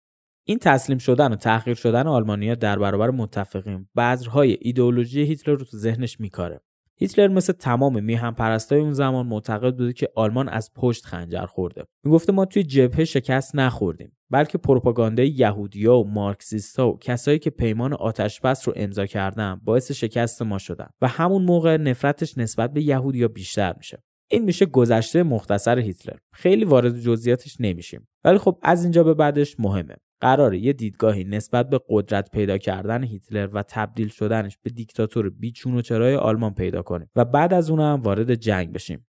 این 0.49 0.59
تسلیم 0.59 0.99
شدن 0.99 1.33
و 1.33 1.37
تحقیر 1.37 1.75
شدن 1.75 2.07
آلمانیا 2.07 2.55
در 2.55 2.79
برابر 2.79 3.11
متفقین 3.11 3.89
بذرهای 3.97 4.59
ایدئولوژی 4.61 5.23
هیتلر 5.23 5.55
رو 5.55 5.65
تو 5.65 5.77
ذهنش 5.77 6.21
میکاره. 6.21 6.61
هیتلر 6.99 7.29
مثل 7.29 7.53
تمام 7.53 8.05
میهم 8.05 8.35
پرستای 8.35 8.81
اون 8.81 8.93
زمان 8.93 9.27
معتقد 9.27 9.77
بوده 9.77 9.93
که 9.93 10.09
آلمان 10.15 10.49
از 10.49 10.71
پشت 10.75 11.05
خنجر 11.05 11.47
خورده. 11.47 11.85
می‌گفته 12.05 12.33
ما 12.33 12.45
توی 12.45 12.63
جبهه 12.63 13.05
شکست 13.05 13.57
نخوردیم 13.57 14.13
بلکه 14.31 14.59
پروپاگاندای 14.59 15.29
یهودیا 15.29 15.97
و 15.97 16.09
مارکسیستا 16.09 16.89
و 16.89 16.99
کسایی 16.99 17.39
که 17.39 17.51
پیمان 17.51 17.93
آتش 17.93 18.41
بس 18.41 18.69
رو 18.69 18.75
امضا 18.77 19.07
کردن 19.07 19.61
باعث 19.65 19.93
شکست 19.93 20.43
ما 20.43 20.59
شدن 20.59 20.89
و 21.01 21.09
همون 21.09 21.43
موقع 21.43 21.77
نفرتش 21.77 22.39
نسبت 22.39 22.73
به 22.73 22.83
یهودیا 22.83 23.29
بیشتر 23.29 23.75
میشه. 23.77 24.03
این 24.31 24.45
میشه 24.45 24.67
گذشته 24.67 25.23
مختصر 25.23 25.79
هیتلر. 25.79 26.17
خیلی 26.33 26.65
وارد 26.65 27.01
جزئیاتش 27.01 27.57
نمیشیم. 27.61 28.09
ولی 28.25 28.39
خب 28.39 28.59
از 28.63 28.83
اینجا 28.83 29.05
به 29.05 29.15
بعدش 29.15 29.61
مهمه. 29.61 29.97
قراره 30.21 30.59
یه 30.59 30.73
دیدگاهی 30.73 31.25
نسبت 31.25 31.71
به 31.71 31.81
قدرت 31.89 32.31
پیدا 32.31 32.59
کردن 32.59 33.05
هیتلر 33.05 33.49
و 33.53 33.63
تبدیل 33.63 34.09
شدنش 34.09 34.59
به 34.63 34.71
دیکتاتور 34.71 35.31
بیچون 35.31 35.75
و 35.75 35.83
چرای 35.83 36.17
آلمان 36.17 36.55
پیدا 36.55 36.83
کنیم 36.83 37.11
و 37.17 37.25
بعد 37.25 37.55
از 37.55 37.71
اونم 37.71 38.01
وارد 38.03 38.35
جنگ 38.35 38.73
بشیم. 38.73 39.07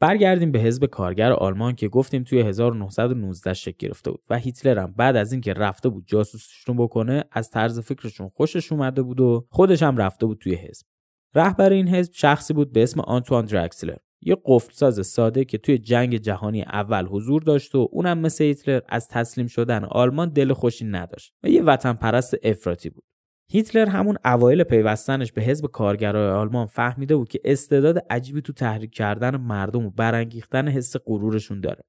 برگردیم 0.00 0.52
به 0.52 0.58
حزب 0.58 0.86
کارگر 0.86 1.32
آلمان 1.32 1.74
که 1.74 1.88
گفتیم 1.88 2.22
توی 2.22 2.40
1919 2.40 3.54
شکل 3.54 3.76
گرفته 3.78 4.10
بود 4.10 4.22
و 4.30 4.38
هیتلر 4.38 4.78
هم 4.78 4.94
بعد 4.96 5.16
از 5.16 5.32
اینکه 5.32 5.52
رفته 5.52 5.88
بود 5.88 6.06
جاسوسیشون 6.06 6.76
بکنه 6.76 7.24
از 7.32 7.50
طرز 7.50 7.80
فکرشون 7.80 8.28
خوشش 8.28 8.72
اومده 8.72 9.02
بود 9.02 9.20
و 9.20 9.46
خودش 9.50 9.82
هم 9.82 9.96
رفته 9.96 10.26
بود 10.26 10.38
توی 10.38 10.54
حزب. 10.54 10.86
رهبر 11.34 11.72
این 11.72 11.88
حزب 11.88 12.12
شخصی 12.12 12.54
بود 12.54 12.72
به 12.72 12.82
اسم 12.82 13.00
آنتوان 13.00 13.44
درکسلر 13.44 13.96
یه 14.22 14.36
قفلساز 14.44 15.06
ساده 15.06 15.44
که 15.44 15.58
توی 15.58 15.78
جنگ 15.78 16.16
جهانی 16.16 16.62
اول 16.62 17.06
حضور 17.06 17.42
داشت 17.42 17.74
و 17.74 17.88
اونم 17.92 18.18
مثل 18.18 18.44
هیتلر 18.44 18.80
از 18.88 19.08
تسلیم 19.08 19.46
شدن 19.46 19.84
آلمان 19.84 20.28
دل 20.28 20.52
خوشی 20.52 20.84
نداشت 20.84 21.32
و 21.44 21.48
یه 21.48 21.62
وطن 21.62 21.92
پرست 21.92 22.34
افراطی 22.42 22.90
بود. 22.90 23.04
هیتلر 23.52 23.86
همون 23.86 24.16
اوایل 24.24 24.62
پیوستنش 24.62 25.32
به 25.32 25.42
حزب 25.42 25.66
کارگرای 25.66 26.30
آلمان 26.30 26.66
فهمیده 26.66 27.16
بود 27.16 27.28
که 27.28 27.40
استعداد 27.44 27.98
عجیبی 28.10 28.42
تو 28.42 28.52
تحریک 28.52 28.90
کردن 28.90 29.36
مردم 29.36 29.86
و 29.86 29.90
برانگیختن 29.90 30.68
حس 30.68 30.96
غرورشون 31.06 31.60
داره. 31.60 31.82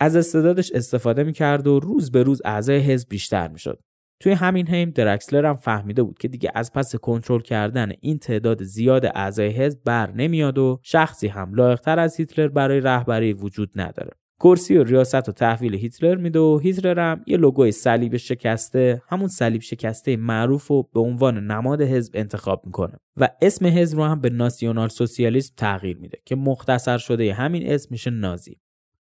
از 0.00 0.16
استعدادش 0.16 0.72
استفاده 0.72 1.24
می‌کرد 1.24 1.66
و 1.66 1.80
روز 1.80 2.10
به 2.10 2.22
روز 2.22 2.42
اعضای 2.44 2.78
حزب 2.78 3.08
بیشتر 3.08 3.48
می‌شد. 3.48 3.80
توی 4.20 4.32
همین 4.32 4.68
حین 4.68 4.90
درکسلر 4.90 5.46
هم 5.46 5.56
فهمیده 5.56 6.02
بود 6.02 6.18
که 6.18 6.28
دیگه 6.28 6.52
از 6.54 6.72
پس 6.72 6.96
کنترل 6.96 7.40
کردن 7.40 7.92
این 8.00 8.18
تعداد 8.18 8.62
زیاد 8.62 9.06
اعضای 9.14 9.48
حزب 9.48 9.78
بر 9.84 10.12
نمیاد 10.12 10.58
و 10.58 10.80
شخصی 10.82 11.28
هم 11.28 11.54
لایقتر 11.54 11.98
از 11.98 12.16
هیتلر 12.16 12.48
برای 12.48 12.80
رهبری 12.80 13.32
وجود 13.32 13.70
نداره. 13.74 14.10
کرسی 14.40 14.76
و 14.76 14.84
ریاست 14.84 15.28
و 15.28 15.32
تحویل 15.32 15.74
هیتلر 15.74 16.14
میده 16.14 16.38
و 16.38 16.58
هیتلر 16.62 16.98
هم 16.98 17.22
یه 17.26 17.36
لوگوی 17.36 17.72
صلیب 17.72 18.16
شکسته 18.16 19.02
همون 19.08 19.28
صلیب 19.28 19.60
شکسته 19.60 20.16
معروف 20.16 20.66
رو 20.66 20.88
به 20.94 21.00
عنوان 21.00 21.46
نماد 21.46 21.82
حزب 21.82 22.12
انتخاب 22.16 22.62
می‌کنه 22.66 22.98
و 23.16 23.28
اسم 23.42 23.66
حزب 23.66 23.98
رو 23.98 24.04
هم 24.04 24.20
به 24.20 24.30
ناسیونال 24.30 24.88
سوسیالیسم 24.88 25.54
تغییر 25.56 25.98
میده 25.98 26.18
که 26.24 26.36
مختصر 26.36 26.98
شده 26.98 27.34
همین 27.34 27.70
اسم 27.70 27.88
میشه 27.90 28.10
نازی. 28.10 28.56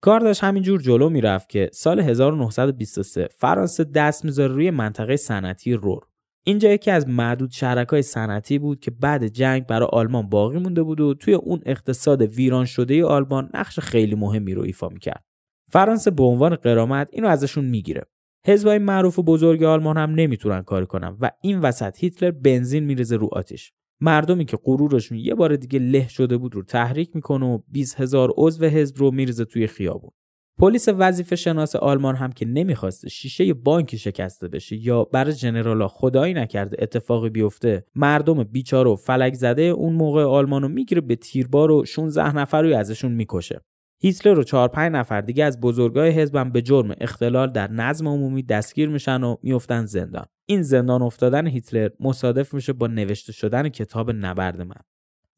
کار 0.04 0.20
داشت 0.20 0.44
همینجور 0.44 0.80
جلو 0.80 1.08
می‌رفت 1.08 1.48
که 1.48 1.70
سال 1.72 2.00
1923 2.00 3.28
فرانسه 3.38 3.84
دست 3.84 4.24
می‌ذاره 4.24 4.52
روی 4.52 4.70
منطقه 4.70 5.16
صنعتی 5.16 5.72
رور. 5.72 6.02
اینجا 6.44 6.70
یکی 6.70 6.90
از 6.90 7.08
معدود 7.08 7.50
شهرکای 7.50 8.02
صنعتی 8.02 8.58
بود 8.58 8.80
که 8.80 8.90
بعد 8.90 9.26
جنگ 9.26 9.66
برای 9.66 9.88
آلمان 9.92 10.28
باقی 10.28 10.58
مونده 10.58 10.82
بود 10.82 11.00
و 11.00 11.14
توی 11.14 11.34
اون 11.34 11.62
اقتصاد 11.66 12.22
ویران 12.22 12.64
شده 12.64 13.04
آلمان 13.04 13.50
نقش 13.54 13.80
خیلی 13.80 14.14
مهمی 14.14 14.54
رو 14.54 14.62
ایفا 14.62 14.88
می‌کرد. 14.88 15.24
فرانسه 15.70 16.10
به 16.10 16.22
عنوان 16.22 16.54
قرامت 16.54 17.08
اینو 17.12 17.28
ازشون 17.28 17.64
می‌گیره. 17.64 18.02
حزبای 18.46 18.78
معروف 18.78 19.18
و 19.18 19.22
بزرگ 19.22 19.62
آلمان 19.62 19.96
هم 19.96 20.10
نمی‌تونن 20.10 20.62
کاری 20.62 20.86
کنن 20.86 21.16
و 21.20 21.30
این 21.42 21.60
وسط 21.60 21.98
هیتلر 21.98 22.30
بنزین 22.30 22.84
میریزه 22.84 23.16
رو 23.16 23.28
آتش. 23.32 23.72
مردمی 24.02 24.44
که 24.44 24.58
غرورشون 24.64 25.18
یه 25.18 25.34
بار 25.34 25.56
دیگه 25.56 25.78
له 25.78 26.08
شده 26.08 26.36
بود 26.36 26.54
رو 26.54 26.62
تحریک 26.62 27.10
می‌کنه 27.14 27.46
و 27.46 27.58
20 27.68 28.00
هزار 28.00 28.32
عضو 28.36 28.66
حزب 28.66 28.96
رو 28.98 29.10
میریزه 29.10 29.44
توی 29.44 29.66
خیابون. 29.66 30.10
پلیس 30.58 30.88
وظیفه 30.88 31.36
شناس 31.36 31.76
آلمان 31.76 32.16
هم 32.16 32.32
که 32.32 32.46
نمی‌خواسته 32.46 33.08
شیشه 33.08 33.54
بانکی 33.54 33.98
شکسته 33.98 34.48
بشه 34.48 34.76
یا 34.76 35.04
برای 35.04 35.32
جنرالا 35.32 35.88
خدایی 35.88 36.34
نکرده 36.34 36.76
اتفاقی 36.82 37.30
بیفته 37.30 37.84
مردم 37.94 38.44
بیچاره 38.44 38.90
و 38.90 38.96
فلک 38.96 39.34
زده 39.34 39.62
اون 39.62 39.92
موقع 39.92 40.22
آلمانو 40.22 40.68
می‌گیره 40.68 41.00
به 41.00 41.16
تیربار 41.16 41.70
و 41.70 41.84
16 41.84 42.36
نفر 42.36 42.62
رو 42.62 42.76
ازشون 42.76 43.12
می‌کشه. 43.12 43.60
هیتلر 44.02 44.38
و 44.38 44.44
4 44.44 44.68
5 44.68 44.92
نفر 44.92 45.20
دیگه 45.20 45.44
از 45.44 45.60
بزرگای 45.60 46.10
حزبم 46.10 46.50
به 46.50 46.62
جرم 46.62 46.94
اختلال 47.00 47.52
در 47.52 47.70
نظم 47.70 48.08
عمومی 48.08 48.42
دستگیر 48.42 48.88
میشن 48.88 49.22
و 49.22 49.36
میافتن 49.42 49.84
زندان. 49.84 50.26
این 50.46 50.62
زندان 50.62 51.02
افتادن 51.02 51.46
هیتلر 51.46 51.88
مصادف 52.00 52.54
میشه 52.54 52.72
با 52.72 52.86
نوشته 52.86 53.32
شدن 53.32 53.68
کتاب 53.68 54.10
نبرد 54.10 54.62
من. 54.62 54.80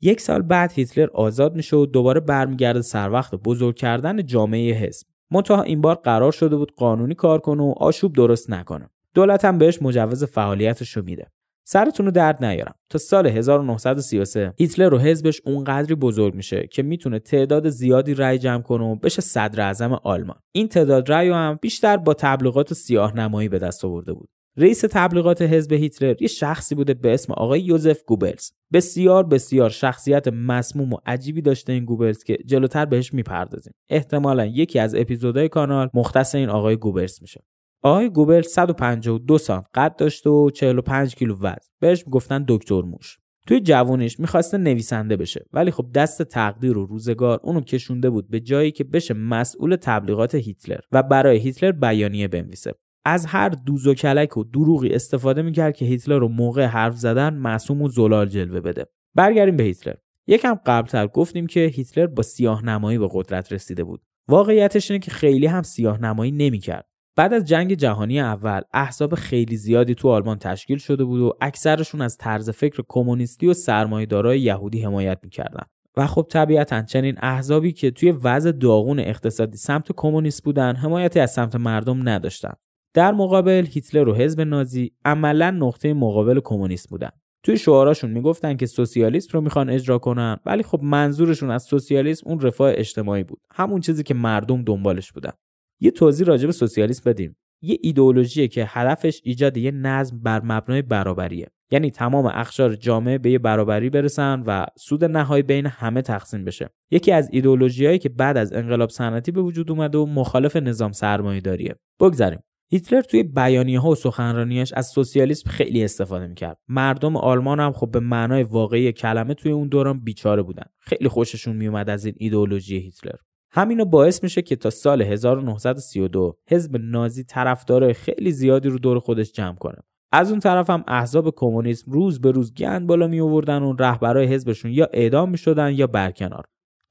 یک 0.00 0.20
سال 0.20 0.42
بعد 0.42 0.73
هیتلر 0.73 1.08
آزاد 1.14 1.56
میشه 1.56 1.76
و 1.76 1.87
دوباره 1.87 2.20
برمیگرده 2.20 2.82
سر 2.82 3.11
وقت 3.11 3.34
بزرگ 3.34 3.76
کردن 3.76 4.26
جامعه 4.26 4.75
حزب. 4.75 5.06
منتها 5.30 5.62
این 5.62 5.80
بار 5.80 5.94
قرار 5.94 6.32
شده 6.32 6.56
بود 6.56 6.73
قانونی 6.76 7.14
کار 7.14 7.38
کنه 7.38 7.62
و 7.62 7.75
آشوب 7.76 8.12
درست 8.12 8.50
نکنه. 8.50 8.88
دولت 9.14 9.44
هم 9.44 9.58
بهش 9.58 9.82
مجوز 9.82 10.25
فعالیتش 10.25 10.96
رو 10.96 11.02
میده. 11.04 11.26
سرتون 11.66 12.06
رو 12.06 12.12
درد 12.12 12.44
نیارم. 12.44 12.75
تا 12.90 12.99
سال 12.99 13.26
1933 13.26 14.54
هیتلر 14.58 14.94
و 14.94 14.99
حزبش 14.99 15.40
اونقدری 15.44 15.94
بزرگ 15.94 16.34
میشه 16.34 16.66
که 16.66 16.82
می‌تونه 16.82 17.18
تعداد 17.18 17.68
زیادی 17.68 18.14
رأی 18.14 18.38
جمع 18.38 18.62
کنه 18.62 18.84
و 18.84 18.94
بشه 18.94 19.23
صدر 19.23 19.61
اعظم 19.61 19.92
آلمان. 19.92 20.37
این 20.52 20.68
تعداد 20.68 21.12
رأی 21.12 21.28
هم 21.28 21.58
بیشتر 21.62 21.96
با 21.96 22.14
تبلیغات 22.14 22.75
سیاه 22.75 23.16
نمایی 23.16 23.49
به 23.49 23.58
دست 23.58 23.84
آورده 23.84 24.12
بود. 24.12 24.28
رئیس 24.56 24.80
تبلیغات 24.90 25.42
حزب 25.42 25.73
هیتلر 25.73 26.23
یه 26.23 26.28
شخصی 26.28 26.75
بوده 26.75 26.94
به 26.94 27.14
اسم 27.14 27.32
آقای 27.32 27.61
یوزف 27.61 28.02
گوبلز. 28.06 28.50
بسیار 28.73 29.26
بسیار 29.26 29.70
شخصیت 29.70 30.28
مسموم 30.28 30.92
و 30.92 30.96
عجیبی 31.06 31.42
داشته 31.42 31.73
این 31.73 31.84
گوبلز 31.84 32.25
که 32.25 32.38
جلوتر 32.46 32.87
بهش 32.87 33.14
می‌پردازیم. 33.14 33.73
احتمالا 33.88 34.46
یکی 34.46 34.78
از 34.78 34.94
اپیزودهای 34.94 35.49
کانال 35.49 35.90
مختص 35.94 36.34
این 36.34 36.49
آقای 36.49 36.76
گوبلز 36.76 37.18
میشه. 37.23 37.44
آقای 37.82 38.11
گوبل 38.11 38.42
152 38.42 39.38
سانت 39.38 39.66
قد 39.75 39.96
داشته 39.96 40.30
و 40.30 40.50
45 40.50 41.14
کیلو 41.14 41.37
وزن. 41.37 41.56
بهش 41.80 42.06
می‌گفتن 42.06 42.44
دکتر 42.49 42.82
موش. 42.82 43.18
توی 43.46 43.61
جوانش 43.61 44.20
می‌خواسته 44.20 44.58
نویسنده 44.58 45.16
بشه. 45.16 45.46
ولی 45.52 45.70
خب 45.70 45.87
دست 45.94 46.23
تقدیر 46.23 46.78
و 46.78 46.87
روزگار 46.87 47.40
اونو 47.42 47.61
کشونده 47.61 48.11
بود 48.11 48.30
به 48.30 48.40
جایی 48.40 48.73
که 48.73 48.84
بشه 48.84 49.14
مسئول 49.14 49.76
تبلیغات 49.76 50.34
هیتلر 50.34 50.80
و 50.92 51.02
برای 51.02 51.38
هیتلر 51.38 51.73
بیانیه 51.73 52.28
بنویسه. 52.28 52.73
از 53.04 53.26
هر 53.26 53.49
دوز 53.49 53.87
و 53.87 53.94
کلک 53.94 54.37
و 54.37 54.44
دروغی 54.44 54.88
استفاده 54.88 55.42
می‌کرد 55.42 55.76
که 55.76 55.84
هیتلر 55.84 56.18
رو 56.18 56.28
موقع 56.28 56.64
حرف 56.64 56.96
زدن 56.96 57.34
معصوم 57.34 57.82
و 57.82 57.88
زلال 57.88 58.28
جلوه 58.28 58.61
بده. 58.61 58.87
برگردیم 59.14 59.56
به 59.56 59.62
هیتلر. 59.62 59.94
یکم 60.26 60.54
قبلتر 60.66 61.06
گفتیم 61.06 61.46
که 61.46 61.61
هیتلر 61.61 62.06
با 62.06 62.23
سیاه 62.23 62.64
نمایی 62.64 62.99
به 62.99 63.08
قدرت 63.12 63.52
رسیده 63.52 63.84
بود. 63.84 64.02
واقعیتش 64.28 64.90
اینه 64.90 65.00
که 65.00 65.11
خیلی 65.11 65.46
هم 65.46 65.62
سیاه 65.62 66.02
نمایی 66.02 66.32
نمی‌کرد. 66.32 66.87
بعد 67.16 67.32
از 67.32 67.44
جنگ 67.44 67.75
جهانی 67.75 68.20
اول 68.20 68.61
احزاب 68.73 69.14
خیلی 69.14 69.56
زیادی 69.56 69.94
تو 69.94 70.08
آلمان 70.08 70.38
تشکیل 70.38 70.78
شده 70.78 71.04
بود 71.04 71.20
و 71.20 71.32
اکثرشون 71.40 72.00
از 72.00 72.16
طرز 72.16 72.50
فکر 72.50 72.82
کمونیستی 72.88 73.46
و 73.46 73.54
سرمایه‌دارای 73.54 74.40
یهودی 74.40 74.82
حمایت 74.82 75.18
می‌کردن. 75.23 75.64
و 75.96 76.06
خب 76.06 76.26
طبیعتا 76.30 76.82
چنین 76.82 77.14
احزابی 77.23 77.73
که 77.73 77.90
توی 77.90 78.11
وضع 78.11 78.52
داغون 78.52 78.99
اقتصادی 78.99 79.56
سمت 79.56 79.92
کمونیست 79.96 80.44
بودن 80.44 80.76
حمایتی 80.76 81.20
از 81.20 81.32
سمت 81.32 81.56
مردم 81.56 82.08
نداشتن. 82.08 82.52
در 82.94 83.12
مقابل 83.12 83.66
هیتلر 83.66 84.08
و 84.08 84.14
حزب 84.14 84.40
نازی 84.40 84.92
عملا 85.04 85.50
نقطه 85.50 85.94
مقابل 85.94 86.40
کمونیست 86.44 86.88
بودن. 86.88 87.10
توی 87.42 87.58
شعاراشون 87.58 88.10
می‌گفتن 88.10 88.56
که 88.56 88.66
سوسیالیسم 88.66 89.30
رو 89.32 89.40
می‌خوان 89.40 89.70
اجرا 89.70 89.98
کنن 89.98 90.36
ولی 90.46 90.62
خب 90.62 90.80
منظورشون 90.82 91.50
از 91.50 91.62
سوسیالیسم 91.62 92.30
اون 92.30 92.40
رفاه 92.40 92.72
اجتماعی 92.74 93.24
بود. 93.24 93.40
همون 93.50 93.80
چیزی 93.80 94.02
که 94.02 94.14
مردم 94.14 94.62
دنبالش 94.62 95.12
بودن. 95.12 95.32
یه 95.80 95.90
توضیح 95.90 96.26
راجع 96.26 96.46
به 96.46 96.52
سوسیالیسم 96.52 97.10
بدیم. 97.10 97.36
یه 97.62 97.78
ایدئولوژیه 97.82 98.48
که 98.48 98.66
هدفش 98.68 99.20
ایجاد 99.24 99.56
یه 99.56 99.70
نظم 99.70 100.20
بر 100.22 100.40
مبنای 100.44 100.82
برابریه. 100.82 101.48
یعنی 101.70 101.90
تمام 101.90 102.26
اخشار 102.26 102.74
جامعه 102.74 103.18
به 103.18 103.30
یه 103.30 103.38
برابری 103.38 103.90
برسن 103.90 104.42
و 104.46 104.66
سود 104.78 105.04
نهایی 105.04 105.42
بین 105.42 105.66
همه 105.66 106.02
تقسیم 106.02 106.44
بشه. 106.44 106.70
یکی 106.90 107.12
از 107.12 107.28
ایدئولوژیایی 107.32 107.98
که 107.98 108.08
بعد 108.08 108.36
از 108.36 108.52
انقلاب 108.52 108.90
صنعتی 108.90 109.32
به 109.32 109.40
وجود 109.42 109.70
اومده 109.70 109.98
و 109.98 110.06
مخالف 110.06 110.56
نظام 110.56 110.92
سرمایه‌داریه. 110.92 111.74
بگذریم. 112.00 112.40
هیتلر 112.71 113.00
توی 113.00 113.23
بیانیه 113.23 113.80
ها 113.80 113.88
و 113.88 113.94
سخنرانیاش 113.94 114.73
از 114.73 114.87
سوسیالیسم 114.87 115.50
خیلی 115.50 115.85
استفاده 115.85 116.26
می‌کرد. 116.26 116.59
مردم 116.68 117.16
آلمان 117.16 117.61
هم 117.61 117.73
خب 117.73 117.90
به 117.90 118.00
معنای 118.00 118.42
واقعی 118.42 118.92
کلمه 118.92 119.35
توی 119.35 119.52
اون 119.52 119.68
دوران 119.68 120.00
بیچاره 120.00 120.42
بودن. 120.42 120.66
خیلی 120.78 121.09
خوششون 121.09 121.56
میومد 121.56 121.90
از 121.90 122.04
این 122.04 122.14
ایدئولوژی 122.18 122.78
هیتلر. 122.78 123.16
همینو 123.52 123.85
باعث 123.85 124.23
میشه 124.23 124.42
که 124.42 124.56
تا 124.56 124.71
سال 124.71 125.02
1932 125.02 126.38
حزب 126.50 126.76
نازی 126.76 127.25
طرفدار 127.25 127.92
خیلی 127.92 128.33
زیادی 128.33 128.68
رو 128.68 128.78
دور 128.78 128.99
خودش 128.99 129.33
جمع 129.33 129.54
کنه. 129.54 129.78
از 130.12 130.30
اون 130.30 130.40
طرف 130.40 130.71
هم 130.71 130.85
احزاب 130.88 131.35
کمونیسم 131.37 131.92
روز 131.92 132.21
به 132.21 132.30
روز 132.30 132.54
گند 132.54 132.87
بالا 132.87 133.06
می 133.06 133.21
آوردن 133.21 133.62
و 133.62 133.73
رهبرای 133.78 134.26
حزبشون 134.26 134.71
یا 134.71 134.88
اعدام 134.92 135.30
می 135.30 135.38
شدن 135.38 135.73
یا 135.73 135.87
برکنار. 135.87 136.44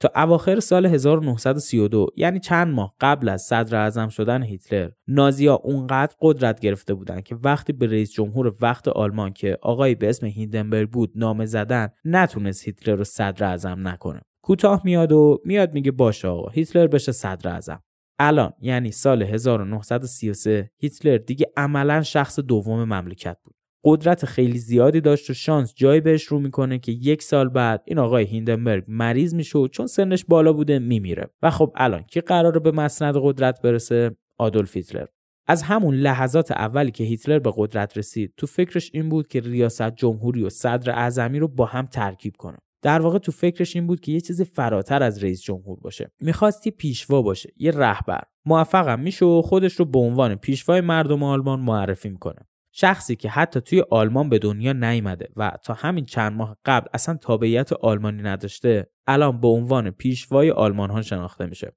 تا 0.03 0.11
اواخر 0.15 0.59
سال 0.59 0.85
1932 0.85 2.07
یعنی 2.15 2.39
چند 2.39 2.73
ماه 2.73 2.95
قبل 3.01 3.29
از 3.29 3.41
صدر 3.41 3.75
اعظم 3.75 4.07
شدن 4.09 4.43
هیتلر 4.43 4.89
نازیا 5.07 5.55
اونقدر 5.55 6.15
قدرت 6.21 6.59
گرفته 6.59 6.93
بودن 6.93 7.21
که 7.21 7.35
وقتی 7.35 7.73
به 7.73 7.87
رئیس 7.87 8.11
جمهور 8.11 8.53
وقت 8.61 8.87
آلمان 8.87 9.33
که 9.33 9.57
آقایی 9.61 9.95
به 9.95 10.09
اسم 10.09 10.25
هیندنبرگ 10.25 10.89
بود 10.89 11.11
نامه 11.15 11.45
زدن 11.45 11.89
نتونست 12.05 12.65
هیتلر 12.65 12.95
رو 12.95 13.03
صدر 13.03 13.45
اعظم 13.45 13.87
نکنه. 13.87 14.21
کوتاه 14.41 14.81
میاد 14.85 15.11
و 15.11 15.41
میاد 15.45 15.73
میگه 15.73 15.91
باشه 15.91 16.27
آقا 16.27 16.49
هیتلر 16.49 16.87
بشه 16.87 17.11
صدر 17.11 17.49
اعظم. 17.49 17.79
الان 18.19 18.53
یعنی 18.61 18.91
سال 18.91 19.23
1933 19.23 20.71
هیتلر 20.77 21.17
دیگه 21.17 21.45
عملا 21.57 22.01
شخص 22.01 22.39
دوم 22.39 22.83
مملکت 22.83 23.37
بود. 23.43 23.55
قدرت 23.83 24.25
خیلی 24.25 24.57
زیادی 24.57 25.01
داشت 25.01 25.29
و 25.29 25.33
شانس 25.33 25.73
جایی 25.75 26.01
بهش 26.01 26.23
رو 26.23 26.39
می‌کنه 26.39 26.79
که 26.79 26.91
یک 26.91 27.23
سال 27.23 27.49
بعد 27.49 27.83
این 27.85 27.99
آقای 27.99 28.25
هیندنبرگ 28.25 28.83
مریض 28.87 29.33
میشه 29.35 29.59
و 29.59 29.67
چون 29.67 29.87
سنش 29.87 30.25
بالا 30.25 30.53
بوده 30.53 30.79
میمیره. 30.79 31.29
و 31.41 31.51
خب 31.51 31.73
الان 31.75 32.03
کی 32.03 32.21
قراره 32.21 32.59
به 32.59 32.71
مسند 32.71 33.15
قدرت 33.21 33.61
برسه؟ 33.61 34.15
آدولف 34.37 34.77
هیتلر. 34.77 35.05
از 35.47 35.63
همون 35.63 35.95
لحظات 35.95 36.51
اولی 36.51 36.91
که 36.91 37.03
هیتلر 37.03 37.39
به 37.39 37.53
قدرت 37.55 37.97
رسید 37.97 38.33
تو 38.37 38.47
فکرش 38.47 38.91
این 38.93 39.09
بود 39.09 39.27
که 39.27 39.39
ریاست 39.39 39.95
جمهوری 39.95 40.43
و 40.43 40.49
صدر 40.49 40.91
اعظمی 40.91 41.39
رو 41.39 41.47
با 41.47 41.65
هم 41.65 41.85
ترکیب 41.85 42.33
کنه. 42.37 42.57
در 42.81 43.01
واقع 43.01 43.17
تو 43.17 43.31
فکرش 43.31 43.75
این 43.75 43.87
بود 43.87 43.99
که 43.99 44.11
یه 44.11 44.21
چیزی 44.21 44.45
فراتر 44.45 45.03
از 45.03 45.23
رئیس 45.23 45.41
جمهور 45.41 45.79
باشه. 45.79 46.11
می‌خواست 46.21 46.67
یه 46.67 46.73
پیشوا 46.77 47.21
باشه 47.21 47.49
یه 47.57 47.71
رهبر. 47.71 48.23
موفقم 48.45 48.99
میشه 48.99 49.25
و 49.25 49.41
خودش 49.41 49.73
رو 49.73 49.85
به 49.85 49.99
عنوان 49.99 50.35
پیشوای 50.35 50.81
مردم 50.81 51.23
آلمان 51.23 51.59
معرفی 51.59 52.09
می‌کنه. 52.09 52.47
شخصی 52.75 53.15
که 53.15 53.29
حتی 53.29 53.61
توی 53.61 53.83
آلمان 53.91 54.29
به 54.29 54.39
دنیا 54.39 54.73
نیامده 54.73 55.29
و 55.35 55.51
تا 55.63 55.73
همین 55.73 56.05
چند 56.05 56.33
ماه 56.33 56.57
قبل 56.65 56.87
اصلا 56.93 57.15
تابعیت 57.15 57.73
آلمانی 57.73 58.21
نداشته 58.21 58.89
الان 59.07 59.41
به 59.41 59.47
عنوان 59.47 59.91
پیشوای 59.91 60.51
آلمان 60.51 60.89
ها 60.89 61.01
شناخته 61.01 61.45
میشه. 61.45 61.75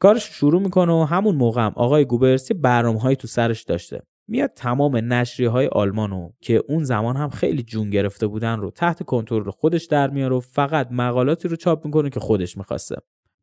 کارش 0.00 0.22
شروع 0.22 0.62
می‌کنه 0.62 0.92
و 0.92 1.04
همون 1.04 1.34
موقع 1.34 1.62
هم 1.62 1.72
آقای 1.76 2.04
گوبرسی 2.04 2.54
برنامه 2.54 3.14
تو 3.14 3.28
سرش 3.28 3.62
داشته. 3.62 4.02
میاد 4.28 4.50
تمام 4.56 4.96
نشریه 4.96 5.48
های 5.48 5.66
آلمانو 5.66 6.30
که 6.40 6.62
اون 6.68 6.84
زمان 6.84 7.16
هم 7.16 7.28
خیلی 7.28 7.62
جون 7.62 7.90
گرفته 7.90 8.26
بودن 8.26 8.60
رو 8.60 8.70
تحت 8.70 9.02
کنترل 9.02 9.50
خودش 9.50 9.84
در 9.84 10.10
میاره 10.10 10.36
و 10.36 10.40
فقط 10.40 10.88
مقالاتی 10.90 11.48
رو 11.48 11.56
چاپ 11.56 11.84
می‌کنه 11.84 12.10
که 12.10 12.20
خودش 12.20 12.56
می‌خواسته. 12.56 12.96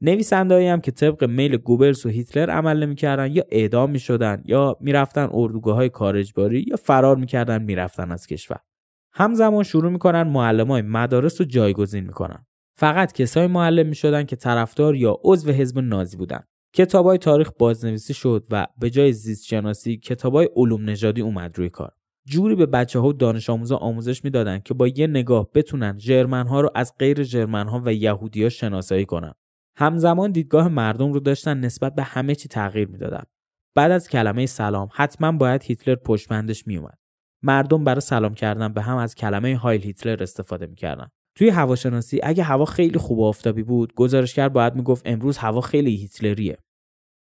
نویسندهایی 0.05 0.67
هم 0.67 0.81
که 0.81 0.91
طبق 0.91 1.23
میل 1.23 1.57
گوبلز 1.57 2.05
و 2.05 2.09
هیتلر 2.09 2.49
عمل 2.49 2.83
نمی‌کردن 2.83 3.31
یا 3.31 3.43
اعدام 3.51 3.91
می‌شدن 3.91 4.43
یا 4.45 4.77
می‌رفتن 4.81 5.29
اردوگاه 5.31 5.75
های 5.75 5.89
کارجباری 5.89 6.65
یا 6.67 6.75
فرار 6.75 7.15
می‌کردن 7.15 7.63
می‌رفتن 7.63 8.11
از 8.11 8.27
کشور. 8.27 8.57
همزمان 9.13 9.63
شروع 9.63 9.91
می‌کنن 9.91 10.23
معلم 10.23 10.67
های 10.67 10.81
مدارس 10.81 11.41
رو 11.41 11.47
جایگزین 11.47 12.03
می‌کنن. 12.03 12.45
فقط 12.77 13.13
کسای 13.13 13.47
معلم 13.47 13.87
می‌شدن 13.87 14.23
که 14.23 14.35
طرفدار 14.35 14.95
یا 14.95 15.19
عضو 15.23 15.51
حزب 15.51 15.79
نازی 15.79 16.17
بودن. 16.17 16.43
های 16.93 17.17
تاریخ 17.17 17.51
بازنویسی 17.59 18.13
شد 18.13 18.45
و 18.51 18.67
به 18.77 18.89
جای 18.89 19.13
زیست 19.13 19.45
شناسی 19.45 19.99
های 20.23 20.49
علوم 20.55 20.89
نژادی 20.89 21.21
اومد 21.21 21.57
روی 21.57 21.69
کار. 21.69 21.91
جوری 22.25 22.55
به 22.55 22.65
بچه 22.65 22.99
ها 22.99 23.07
و 23.07 23.13
دانش 23.13 23.49
آموزا 23.49 23.77
آموزش 23.77 24.23
می‌دادن 24.23 24.59
که 24.59 24.73
با 24.73 24.87
یه 24.87 25.07
نگاه 25.07 25.49
بتونن 25.53 25.97
جرمن 25.97 26.47
ها 26.47 26.61
رو 26.61 26.69
از 26.75 26.93
غیر 26.99 27.23
جرمن 27.23 27.67
ها 27.67 27.81
و 27.85 27.93
یهودی 27.93 28.43
ها 28.43 28.49
شناسایی 28.49 29.05
کنن. 29.05 29.33
همزمان 29.75 30.31
دیدگاه 30.31 30.67
مردم 30.67 31.13
رو 31.13 31.19
داشتن 31.19 31.59
نسبت 31.59 31.95
به 31.95 32.03
همه 32.03 32.35
چی 32.35 32.47
تغییر 32.47 32.87
می‌دادن. 32.87 33.23
بعد 33.75 33.91
از 33.91 34.09
کلمه 34.09 34.45
سلام 34.45 34.89
حتما 34.93 35.31
باید 35.31 35.63
هیتلر 35.63 35.95
پشتبندش 35.95 36.67
میومد 36.67 36.97
مردم 37.43 37.83
برای 37.83 38.01
سلام 38.01 38.33
کردن 38.33 38.73
به 38.73 38.81
هم 38.81 38.97
از 38.97 39.15
کلمه 39.15 39.57
هایل 39.57 39.83
هیتلر 39.83 40.23
استفاده 40.23 40.67
می‌کردن. 40.67 41.07
توی 41.35 41.49
هواشناسی 41.49 42.19
اگه 42.23 42.43
هوا 42.43 42.65
خیلی 42.65 42.99
خوب 42.99 43.19
و 43.19 43.25
آفتابی 43.25 43.63
بود 43.63 43.93
گزارشگر 43.93 44.49
باید 44.49 44.75
می‌گفت 44.75 45.01
امروز 45.05 45.37
هوا 45.37 45.61
خیلی 45.61 45.95
هیتلریه. 45.95 46.57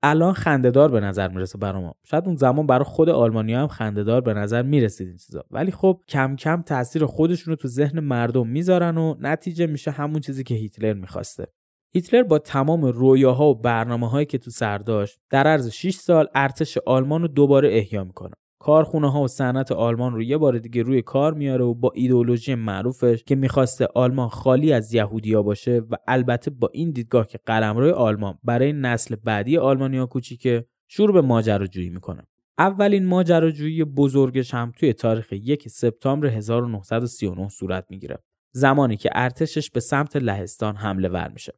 الان 0.03 0.33
خندهدار 0.33 0.91
به 0.91 1.01
نظر 1.01 1.29
می‌رسه 1.29 1.59
برای 1.59 1.83
ما. 1.83 1.95
شاید 2.07 2.27
اون 2.27 2.37
زمان 2.37 2.67
برای 2.67 2.85
خود 2.85 3.09
آلمانیا 3.09 3.61
هم 3.61 3.69
خندهدار 3.69 4.21
به 4.21 4.35
نظر 4.35 4.63
می‌رسید 4.63 5.09
این 5.09 5.17
چیزا. 5.17 5.45
ولی 5.51 5.71
خب 5.71 6.01
کم 6.09 6.37
کم 6.37 6.63
تاثیر 6.63 7.07
خودشون 7.07 7.53
رو 7.53 7.57
تو 7.57 7.69
ذهن 7.69 8.01
مردم 8.01 8.49
می‌ذارن 8.49 8.99
و 8.99 9.15
نتیجه 9.21 9.67
میشه 9.67 9.91
همون 9.91 10.21
چیزی 10.21 10.45
که 10.45 10.55
هیتلر 10.55 10.93
می‌خواسته. 10.93 11.47
هیتلر 11.95 12.23
با 12.23 12.39
تمام 12.39 12.85
رویاها 12.85 13.47
و 13.49 13.55
برنامه 13.55 14.09
هایی 14.09 14.27
که 14.27 14.39
تو 14.39 14.51
سر 14.51 14.79
داشت 14.79 15.19
در 15.31 15.47
عرض 15.47 15.69
6 15.69 15.95
سال 15.95 16.27
ارتش 16.35 16.79
آلمان 16.79 17.23
رو 17.23 17.29
دوباره 17.29 17.69
احیا 17.77 18.05
می‌کنه. 18.05 18.35
کارخونه 18.61 19.13
ها 19.13 19.23
و 19.23 19.29
صنعت 19.29 19.73
آلمان 19.73 20.13
رو 20.13 20.23
یه 20.23 20.39
بار 20.39 20.59
دیگه 20.59 20.83
روی 20.83 21.03
کار 21.03 21.35
میاره 21.35 21.65
و 21.65 21.75
با 21.75 21.93
ایدئولوژی 21.95 22.55
معروفش 22.55 23.25
که 23.25 23.35
می‌خواسته 23.35 23.89
آلمان 23.95 24.29
خالی 24.29 24.73
از 24.73 24.95
یهودیا 24.95 25.43
باشه 25.43 25.83
و 25.91 25.97
البته 26.09 26.51
با 26.51 26.71
این 26.73 26.91
دیدگاه 26.91 27.27
که 27.27 27.39
قلمروی 27.47 27.91
آلمان 27.91 28.39
برای 28.45 28.73
نسل 28.73 29.17
بعدی 29.25 29.59
آلمانیا 29.59 30.07
کوچیکه 30.07 30.67
شروع 30.89 31.13
به 31.13 31.21
ماجراجویی 31.21 31.91
می‌کنه. 31.91 32.23
اولین 32.59 33.07
ماجراجویی 33.07 33.85
بزرگش 33.85 34.55
هم 34.55 34.73
توی 34.77 34.93
تاریخ 34.93 35.33
یک 35.33 35.69
سپتامبر 35.69 36.27
1939 36.27 37.49
صورت 37.49 37.87
می‌گیره. 37.91 38.19
زمانی 38.55 38.97
که 38.97 39.11
ارتشش 39.13 39.71
به 39.71 39.81
سمت 39.81 40.17
لهستان 40.17 40.77
حمله 40.77 41.09
ور 41.09 41.29
میشه. 41.29 41.53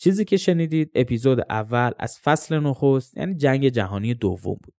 چیزی 0.00 0.24
که 0.24 0.36
شنیدید 0.36 0.90
اپیزود 0.94 1.40
اول 1.50 1.90
از 1.98 2.18
فصل 2.18 2.58
نخست 2.58 3.16
یعنی 3.16 3.34
جنگ 3.34 3.68
جهانی 3.68 4.14
دوم 4.14 4.58
بود. 4.64 4.74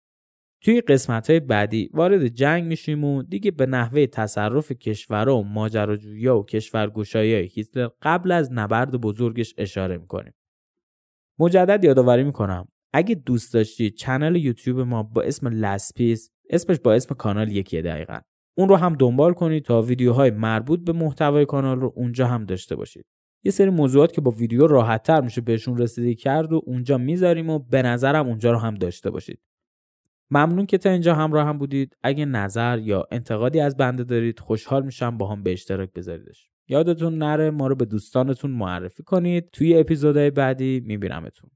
توی 0.61 0.81
قسمت 0.81 1.29
های 1.29 1.39
بعدی 1.39 1.89
وارد 1.93 2.27
جنگ 2.27 2.63
میشیم 2.63 3.03
و 3.03 3.23
دیگه 3.23 3.51
به 3.51 3.65
نحوه 3.65 4.05
تصرف 4.05 4.71
کشورها 4.71 5.37
و 5.37 5.43
ماجراجویی 5.43 6.27
و 6.27 6.43
کشورگشایی 6.43 7.33
هیتلر 7.33 7.89
قبل 8.01 8.31
از 8.31 8.51
نبرد 8.51 8.91
بزرگش 8.91 9.53
اشاره 9.57 9.97
می‌کنیم. 9.97 10.33
مجدد 11.39 11.83
یادآوری 11.83 12.23
می‌کنم 12.23 12.67
اگه 12.93 13.15
دوست 13.15 13.53
داشتید 13.53 13.95
channel 13.95 14.35
یوتیوب 14.35 14.79
ما 14.79 15.03
با 15.03 15.21
اسم 15.21 15.47
لسپیس 15.47 16.29
اسمش 16.49 16.79
با 16.79 16.93
اسم 16.93 17.15
کانال 17.15 17.51
یکی 17.51 17.81
دقیقا. 17.81 18.19
اون 18.57 18.69
رو 18.69 18.75
هم 18.75 18.95
دنبال 18.95 19.33
کنید 19.33 19.63
تا 19.63 19.81
ویدیوهای 19.81 20.31
مربوط 20.31 20.79
به 20.79 20.93
محتوای 20.93 21.45
کانال 21.45 21.79
رو 21.79 21.93
اونجا 21.95 22.27
هم 22.27 22.45
داشته 22.45 22.75
باشید 22.75 23.05
یه 23.43 23.51
سری 23.51 23.69
موضوعات 23.69 24.11
که 24.11 24.21
با 24.21 24.31
ویدیو 24.31 24.67
راحت 24.67 25.03
تر 25.03 25.21
میشه 25.21 25.41
بهشون 25.41 25.77
رسیدگی 25.77 26.15
کرد 26.15 26.53
و 26.53 26.61
اونجا 26.65 26.97
می‌ذاریم 26.97 27.49
و 27.49 27.59
به 27.59 27.81
نظرم 27.81 28.27
اونجا 28.27 28.51
رو 28.51 28.57
هم 28.57 28.75
داشته 28.75 29.09
باشید. 29.09 29.39
ممنون 30.31 30.65
که 30.65 30.77
تا 30.77 30.89
اینجا 30.89 31.15
همراه 31.15 31.47
هم 31.47 31.57
بودید. 31.57 31.97
اگه 32.03 32.25
نظر 32.25 32.79
یا 32.79 33.07
انتقادی 33.11 33.59
از 33.59 33.77
بنده 33.77 34.03
دارید 34.03 34.39
خوشحال 34.39 34.85
میشم 34.85 35.17
با 35.17 35.27
هم 35.27 35.43
به 35.43 35.51
اشتراک 35.51 35.93
بذاریدش. 35.93 36.49
یادتون 36.67 37.17
نره 37.17 37.51
ما 37.51 37.67
رو 37.67 37.75
به 37.75 37.85
دوستانتون 37.85 38.51
معرفی 38.51 39.03
کنید. 39.03 39.49
توی 39.53 39.77
اپیزودهای 39.77 40.31
بعدی 40.31 40.83
میبینمتون. 40.85 41.49